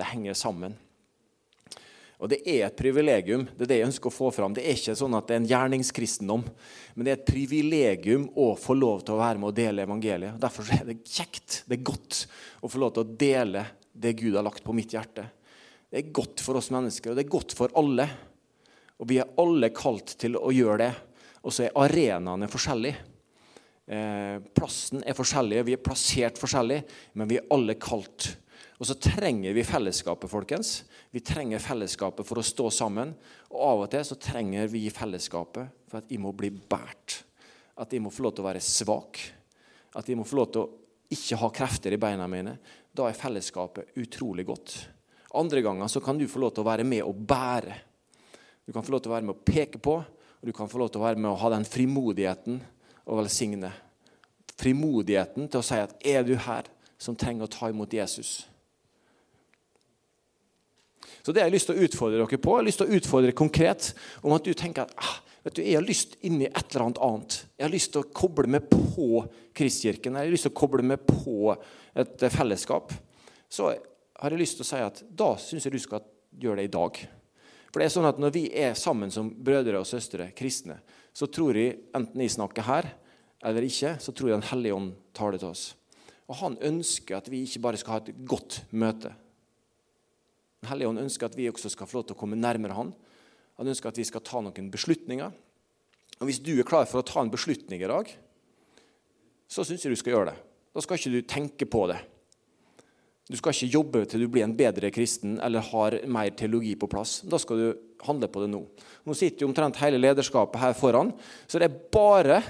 det 0.00 0.08
henger 0.10 0.38
sammen. 0.38 0.76
Og 2.20 2.28
Det 2.28 2.42
er 2.44 2.66
et 2.66 2.76
privilegium. 2.76 3.46
Det 3.56 3.64
er 3.64 3.70
det 3.70 3.78
jeg 3.78 3.88
ønsker 3.88 4.10
å 4.10 4.12
få 4.12 4.28
fram. 4.34 4.52
Det 4.52 4.60
er 4.60 4.76
ikke 4.76 4.96
sånn 4.98 5.16
at 5.16 5.28
det 5.28 5.36
er 5.36 5.40
en 5.40 5.48
gjerningskristendom, 5.48 6.42
men 6.94 7.06
det 7.06 7.12
er 7.12 7.18
et 7.18 7.30
privilegium 7.30 8.26
å 8.36 8.50
få 8.60 8.76
lov 8.76 9.06
til 9.06 9.16
å 9.16 9.22
være 9.22 9.40
med 9.40 9.48
og 9.48 9.56
dele 9.56 9.86
evangeliet. 9.88 10.36
Derfor 10.42 10.68
er 10.76 10.84
det 10.90 10.98
kjekt, 11.08 11.62
det 11.64 11.78
er 11.78 11.86
godt, 11.88 12.26
å 12.60 12.68
få 12.68 12.82
lov 12.82 12.92
til 12.92 13.06
å 13.06 13.14
dele 13.22 13.64
det 13.96 14.12
Gud 14.20 14.36
har 14.36 14.44
lagt 14.44 14.64
på 14.66 14.74
mitt 14.76 14.92
hjerte. 14.92 15.24
Det 15.88 16.02
er 16.02 16.12
godt 16.14 16.44
for 16.44 16.60
oss 16.60 16.68
mennesker, 16.74 17.10
og 17.10 17.16
det 17.16 17.24
er 17.24 17.32
godt 17.32 17.56
for 17.56 17.72
alle. 17.80 18.06
Og 19.00 19.08
vi 19.08 19.16
er 19.22 19.32
alle 19.40 19.72
kalt 19.72 20.12
til 20.20 20.36
å 20.36 20.52
gjøre 20.52 20.82
det. 20.84 20.92
Og 21.40 21.56
så 21.56 21.66
er 21.66 21.80
arenaene 21.86 22.50
forskjellige. 22.52 23.00
Eh, 23.90 24.36
plassen 24.54 25.00
er 25.02 25.16
forskjellig, 25.16 25.64
vi 25.66 25.74
er 25.74 25.82
plassert 25.82 26.36
forskjellig, 26.38 26.82
men 27.16 27.32
vi 27.32 27.40
er 27.40 27.48
alle 27.50 27.74
kalt. 27.80 28.28
Og 28.80 28.88
så 28.88 28.96
trenger 28.96 29.52
vi 29.52 29.64
fellesskapet, 29.66 30.30
folkens. 30.32 30.70
Vi 31.12 31.20
trenger 31.20 31.60
fellesskapet 31.60 32.24
for 32.24 32.40
å 32.40 32.44
stå 32.44 32.70
sammen. 32.72 33.12
Og 33.52 33.64
av 33.66 33.82
og 33.84 33.90
til 33.92 34.06
så 34.08 34.16
trenger 34.16 34.70
vi 34.72 34.86
fellesskapet 34.88 35.74
for 35.90 36.00
at 36.00 36.08
jeg 36.08 36.22
må 36.22 36.32
bli 36.32 36.48
båret. 36.48 37.18
At 37.76 37.92
jeg 37.92 38.00
må 38.00 38.12
få 38.12 38.24
lov 38.24 38.34
til 38.36 38.44
å 38.44 38.48
være 38.48 38.64
svak. 38.64 39.20
At 40.00 40.08
jeg 40.08 40.16
må 40.16 40.24
få 40.24 40.40
lov 40.40 40.48
til 40.54 40.64
å 40.64 40.70
ikke 41.12 41.38
ha 41.42 41.50
krefter 41.52 41.92
i 41.92 42.00
beina 42.00 42.28
mine, 42.30 42.54
da 42.94 43.08
er 43.08 43.18
fellesskapet 43.18 43.96
utrolig 43.98 44.46
godt. 44.46 44.74
Andre 45.36 45.62
ganger 45.62 45.90
så 45.90 46.02
kan 46.02 46.18
du 46.18 46.28
få 46.30 46.40
lov 46.42 46.54
til 46.54 46.64
å 46.64 46.70
være 46.70 46.86
med 46.86 47.02
og 47.06 47.18
bære. 47.28 47.76
Du 48.66 48.72
kan 48.72 48.86
få 48.86 48.94
lov 48.94 49.02
til 49.02 49.10
å 49.10 49.16
være 49.16 49.26
med 49.26 49.36
å 49.36 49.46
peke 49.46 49.80
på, 49.82 49.96
og 50.00 50.46
du 50.46 50.54
kan 50.56 50.70
få 50.70 50.80
lov 50.80 50.92
til 50.92 51.02
å 51.02 51.06
være 51.08 51.20
med 51.20 51.32
å 51.32 51.38
ha 51.42 51.50
den 51.52 51.66
frimodigheten 51.66 52.60
og 53.04 53.20
velsigne. 53.24 53.72
Frimodigheten 54.60 55.50
til 55.50 55.60
å 55.60 55.66
si 55.66 55.74
at 55.74 55.94
'er 56.04 56.22
du 56.22 56.36
her 56.36 56.64
som 56.98 57.16
trenger 57.16 57.44
å 57.44 57.50
ta 57.50 57.68
imot 57.68 57.90
Jesus'? 57.90 58.49
Så 61.22 61.32
det 61.32 61.42
har 61.42 61.50
jeg 61.50 61.58
lyst 61.58 61.70
til 61.70 61.78
å 61.78 61.86
utfordre 61.86 62.20
dere 62.20 62.40
på. 62.40 62.54
Jeg 62.54 62.62
har 62.62 62.68
lyst 62.68 62.80
til 62.82 62.88
å 62.88 63.00
utfordre 63.00 63.36
konkret 63.36 63.90
om 64.22 64.34
at 64.36 64.46
du 64.46 64.54
tenker 64.56 64.86
at 64.86 64.94
ah, 64.96 65.18
vet 65.44 65.58
du, 65.58 65.62
jeg 65.64 65.76
har 65.76 65.86
lyst 65.86 66.16
inn 66.26 66.40
i 66.40 66.48
et 66.48 66.62
eller 66.62 66.86
annet 66.86 67.02
annet. 67.04 67.38
Jeg 67.58 67.66
har 67.66 67.74
lyst 67.74 67.92
til 67.94 68.02
å 68.02 68.10
koble 68.22 68.50
meg 68.50 68.68
på 68.72 69.24
Kristkirken. 69.56 70.16
Jeg 70.16 70.30
har 70.30 70.34
lyst 70.34 70.48
til 70.48 70.54
å 70.54 70.60
koble 70.62 70.86
meg 70.86 71.04
på 71.08 71.54
et 71.98 72.26
fellesskap, 72.32 72.94
så 73.50 73.72
har 74.20 74.34
jeg 74.34 74.40
lyst 74.40 74.60
til 74.60 74.66
å 74.66 74.68
si 74.68 74.82
at 74.84 75.00
da 75.16 75.32
syns 75.40 75.66
jeg 75.66 75.74
du 75.74 75.82
skal 75.82 76.04
gjøre 76.40 76.60
det 76.60 76.68
i 76.68 76.74
dag. 76.76 77.00
For 77.70 77.80
det 77.80 77.86
er 77.86 77.94
sånn 77.94 78.08
at 78.08 78.18
Når 78.18 78.32
vi 78.34 78.44
er 78.50 78.74
sammen 78.78 79.12
som 79.14 79.30
brødre 79.30 79.80
og 79.80 79.88
søstre, 79.88 80.30
kristne, 80.36 80.80
så 81.14 81.26
tror 81.30 81.58
jeg, 81.58 81.78
enten 81.94 82.22
jeg 82.22 82.34
snakker 82.34 82.66
her 82.66 82.92
eller 83.46 83.64
ikke, 83.64 83.96
så 84.02 84.12
tror 84.12 84.30
jeg 84.30 84.40
Den 84.40 84.50
hellige 84.50 84.76
ånd 84.76 84.90
taler 85.16 85.38
til 85.40 85.52
oss. 85.54 85.64
Og 86.28 86.36
Han 86.42 86.58
ønsker 86.62 87.16
at 87.16 87.30
vi 87.30 87.42
ikke 87.46 87.62
bare 87.64 87.80
skal 87.80 87.96
ha 87.96 88.00
et 88.02 88.14
godt 88.28 88.62
møte. 88.70 89.14
Den 90.60 90.72
hellige 90.72 90.90
ånd 90.92 91.02
ønsker 91.02 91.30
at 91.30 91.36
vi 91.38 91.48
også 91.50 91.72
skal 91.72 91.88
få 91.88 92.00
lov 92.00 92.08
til 92.08 92.16
å 92.16 92.20
komme 92.20 92.38
nærmere 92.38 92.76
Han. 92.76 92.92
Han 93.60 93.70
ønsker 93.72 93.92
at 93.92 93.98
vi 94.00 94.06
skal 94.08 94.24
ta 94.24 94.40
noen 94.44 94.70
beslutninger. 94.72 95.32
Og 96.20 96.28
Hvis 96.28 96.40
du 96.44 96.52
er 96.58 96.68
klar 96.68 96.88
for 96.88 97.00
å 97.00 97.06
ta 97.06 97.22
en 97.24 97.32
beslutning 97.32 97.80
i 97.80 97.88
dag, 97.90 98.08
så 99.50 99.64
syns 99.66 99.84
jeg 99.84 99.92
du 99.92 100.00
skal 100.00 100.14
gjøre 100.14 100.32
det. 100.32 100.38
Da 100.76 100.84
skal 100.84 101.00
ikke 101.00 101.12
du 101.12 101.20
tenke 101.26 101.66
på 101.68 101.86
det. 101.90 101.98
Du 103.30 103.36
skal 103.38 103.54
ikke 103.54 103.74
jobbe 103.76 104.02
til 104.10 104.24
du 104.24 104.28
blir 104.30 104.42
en 104.42 104.56
bedre 104.58 104.90
kristen 104.90 105.36
eller 105.42 105.62
har 105.70 105.96
mer 106.10 106.32
teologi 106.34 106.72
på 106.78 106.88
plass. 106.90 107.20
Da 107.22 107.38
skal 107.38 107.60
du 107.60 107.68
handle 108.06 108.28
på 108.30 108.42
det 108.42 108.50
nå. 108.50 108.60
Nå 109.06 109.16
sitter 109.16 109.44
jo 109.44 109.50
omtrent 109.50 109.78
hele 109.82 110.00
lederskapet 110.02 110.60
her 110.60 110.74
foran, 110.74 111.12
så 111.46 111.60
det 111.60 111.68
er 111.68 111.80
bare 111.94 112.40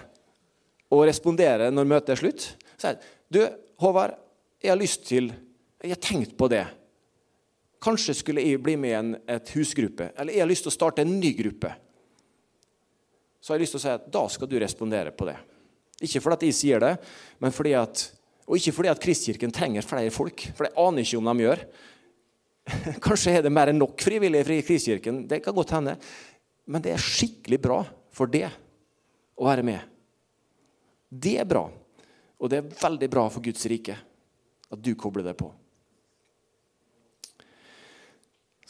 å 0.91 1.03
respondere 1.05 1.69
når 1.73 1.91
møtet 1.91 2.15
er 2.15 2.21
slutt. 2.23 2.47
Si 2.81 2.95
du, 3.31 3.43
Håvard, 3.81 4.17
jeg 4.61 4.73
har 4.73 4.81
lyst 4.81 5.07
til 5.09 5.31
Jeg 5.81 5.95
har 5.95 6.01
tenkt 6.05 6.35
på 6.37 6.49
det. 6.53 6.67
Kanskje 7.81 8.15
skulle 8.19 8.45
jeg 8.45 8.61
bli 8.61 8.77
med 8.77 8.91
i 8.91 8.99
en 8.99 9.13
et 9.37 9.53
husgruppe. 9.57 10.11
Eller 10.17 10.37
jeg 10.37 10.45
har 10.45 10.51
lyst 10.51 10.67
til 10.67 10.73
å 10.73 10.77
starte 10.77 11.05
en 11.05 11.15
ny 11.21 11.33
gruppe. 11.39 11.71
Så 13.41 13.53
har 13.53 13.59
jeg 13.59 13.65
lyst 13.65 13.77
til 13.77 13.81
å 13.81 13.85
si 13.87 13.93
at 13.95 14.09
da 14.13 14.25
skal 14.29 14.51
du 14.51 14.59
respondere 14.61 15.15
på 15.17 15.29
det. 15.31 15.37
Ikke 16.05 16.21
fordi 16.21 16.37
at 16.37 16.45
jeg 16.49 16.57
sier 16.57 16.83
det, 16.83 16.91
men 17.41 17.55
fordi 17.57 17.73
at, 17.77 18.03
og 18.47 18.57
ikke 18.57 18.75
fordi 18.77 18.91
at 18.93 19.01
Kristkirken 19.01 19.53
trenger 19.53 19.87
flere 19.87 20.13
folk. 20.13 20.45
For 20.57 20.69
jeg 20.69 20.77
aner 20.81 21.05
ikke 21.05 21.21
om 21.21 21.31
de 21.31 21.47
gjør. 21.47 21.65
Kanskje 23.07 23.37
er 23.39 23.47
det 23.47 23.53
mer 23.53 23.73
enn 23.73 23.81
nok 23.81 24.01
frivillige 24.05 24.61
i 24.61 24.67
Kristkirken. 24.67 25.25
Det 25.29 25.41
kan 25.45 25.57
godt 25.57 25.73
hende. 25.77 25.97
Men 26.69 26.85
det 26.85 26.95
er 26.95 27.05
skikkelig 27.05 27.61
bra 27.65 27.81
for 28.13 28.31
det 28.31 28.47
å 29.41 29.49
være 29.49 29.65
med. 29.67 29.81
Det 31.11 31.39
er 31.41 31.49
bra. 31.49 31.65
Og 32.41 32.53
det 32.53 32.61
er 32.61 32.77
veldig 32.85 33.09
bra 33.13 33.27
for 33.33 33.45
Guds 33.45 33.65
rike 33.73 33.97
at 34.71 34.85
du 34.85 34.93
kobler 35.01 35.25
deg 35.27 35.37
på. 35.41 35.49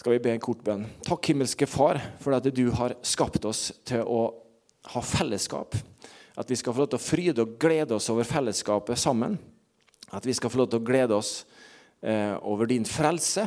Skal 0.01 0.15
vi 0.15 0.19
be 0.25 0.31
en 0.33 0.41
kort 0.41 0.63
bønn? 0.65 0.87
Takk, 1.05 1.27
himmelske 1.29 1.67
Far, 1.69 1.99
for 2.25 2.33
at 2.33 2.47
du 2.57 2.63
har 2.73 2.95
skapt 3.05 3.45
oss 3.45 3.67
til 3.85 4.01
å 4.09 4.31
ha 4.95 5.03
fellesskap. 5.05 5.77
At 6.41 6.49
vi 6.49 6.57
skal 6.57 6.73
få 6.73 6.81
lov 6.81 6.89
til 6.95 6.97
å 6.97 7.05
fryde 7.05 7.45
og 7.45 7.59
glede 7.61 7.99
oss 7.99 8.09
over 8.09 8.25
fellesskapet 8.25 8.97
sammen. 8.97 9.37
At 10.09 10.25
vi 10.25 10.33
skal 10.39 10.49
få 10.49 10.63
lov 10.63 10.71
til 10.73 10.81
å 10.81 10.87
glede 10.89 11.19
oss 11.19 11.35
eh, 12.01 12.33
over 12.41 12.71
din 12.71 12.89
frelse. 12.89 13.45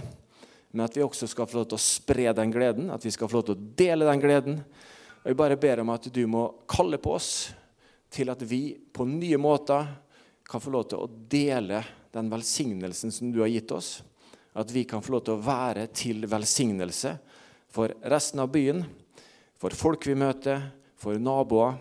Men 0.69 0.85
at 0.85 0.93
vi 0.93 1.01
også 1.01 1.31
skal 1.31 1.49
få 1.49 1.57
lov 1.57 1.67
til 1.71 1.79
å 1.79 1.87
spre 1.87 2.29
den 2.37 2.53
gleden, 2.53 2.93
at 2.93 3.01
vi 3.01 3.15
skal 3.17 3.33
få 3.33 3.39
lov 3.39 3.49
til 3.49 3.57
å 3.57 3.73
dele 3.81 4.11
den 4.11 4.21
gleden. 4.21 4.61
Og 5.23 5.33
Jeg 5.33 5.41
bare 5.41 5.61
ber 5.65 5.81
om 5.81 5.95
at 5.97 6.05
du 6.13 6.23
må 6.29 6.45
kalle 6.69 7.01
på 7.01 7.17
oss 7.17 7.33
til 8.13 8.29
at 8.29 8.45
vi 8.45 8.75
på 8.93 9.09
nye 9.09 9.41
måter 9.41 9.89
kan 10.45 10.61
få 10.61 10.77
lov 10.77 10.85
til 10.93 11.01
å 11.01 11.09
dele 11.09 11.81
den 12.13 12.29
velsignelsen 12.29 13.09
som 13.09 13.33
du 13.33 13.41
har 13.41 13.49
gitt 13.49 13.73
oss. 13.73 14.03
At 14.53 14.73
vi 14.73 14.83
kan 14.85 15.01
få 15.01 15.15
lov 15.15 15.23
til 15.25 15.37
å 15.37 15.43
være 15.45 15.87
til 15.95 16.27
velsignelse 16.29 17.15
for 17.73 17.93
resten 18.11 18.43
av 18.43 18.51
byen, 18.53 18.83
for 19.57 19.73
folk 19.73 20.05
vi 20.05 20.17
møter, 20.19 20.69
for 20.99 21.17
naboer 21.17 21.79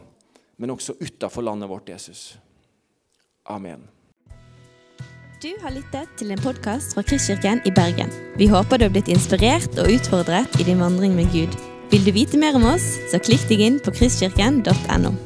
men 0.63 0.71
også 0.71 0.95
utafor 1.01 1.43
landet 1.43 1.69
vårt, 1.69 1.89
Jesus. 1.89 2.39
Amen. 3.45 3.81
Du 5.43 5.51
har 5.63 5.75
lyttet 5.75 6.11
til 6.19 6.31
en 6.31 6.39
podkast 6.39 6.95
fra 6.95 7.03
Kristkirken 7.03 7.59
i 7.67 7.73
Bergen. 7.75 8.13
Vi 8.39 8.47
håper 8.47 8.79
du 8.79 8.87
har 8.87 8.95
blitt 8.95 9.11
inspirert 9.11 9.75
og 9.83 9.91
utfordret 9.91 10.61
i 10.63 10.69
din 10.69 10.79
vandring 10.79 11.17
med 11.19 11.33
Gud. 11.35 11.57
Vil 11.91 12.07
du 12.07 12.13
vite 12.15 12.39
mer 12.39 12.55
om 12.55 12.69
oss, 12.77 12.87
så 13.11 13.19
klikk 13.19 13.49
deg 13.51 13.67
inn 13.67 13.83
på 13.83 13.91
kristkirken.no. 13.99 15.17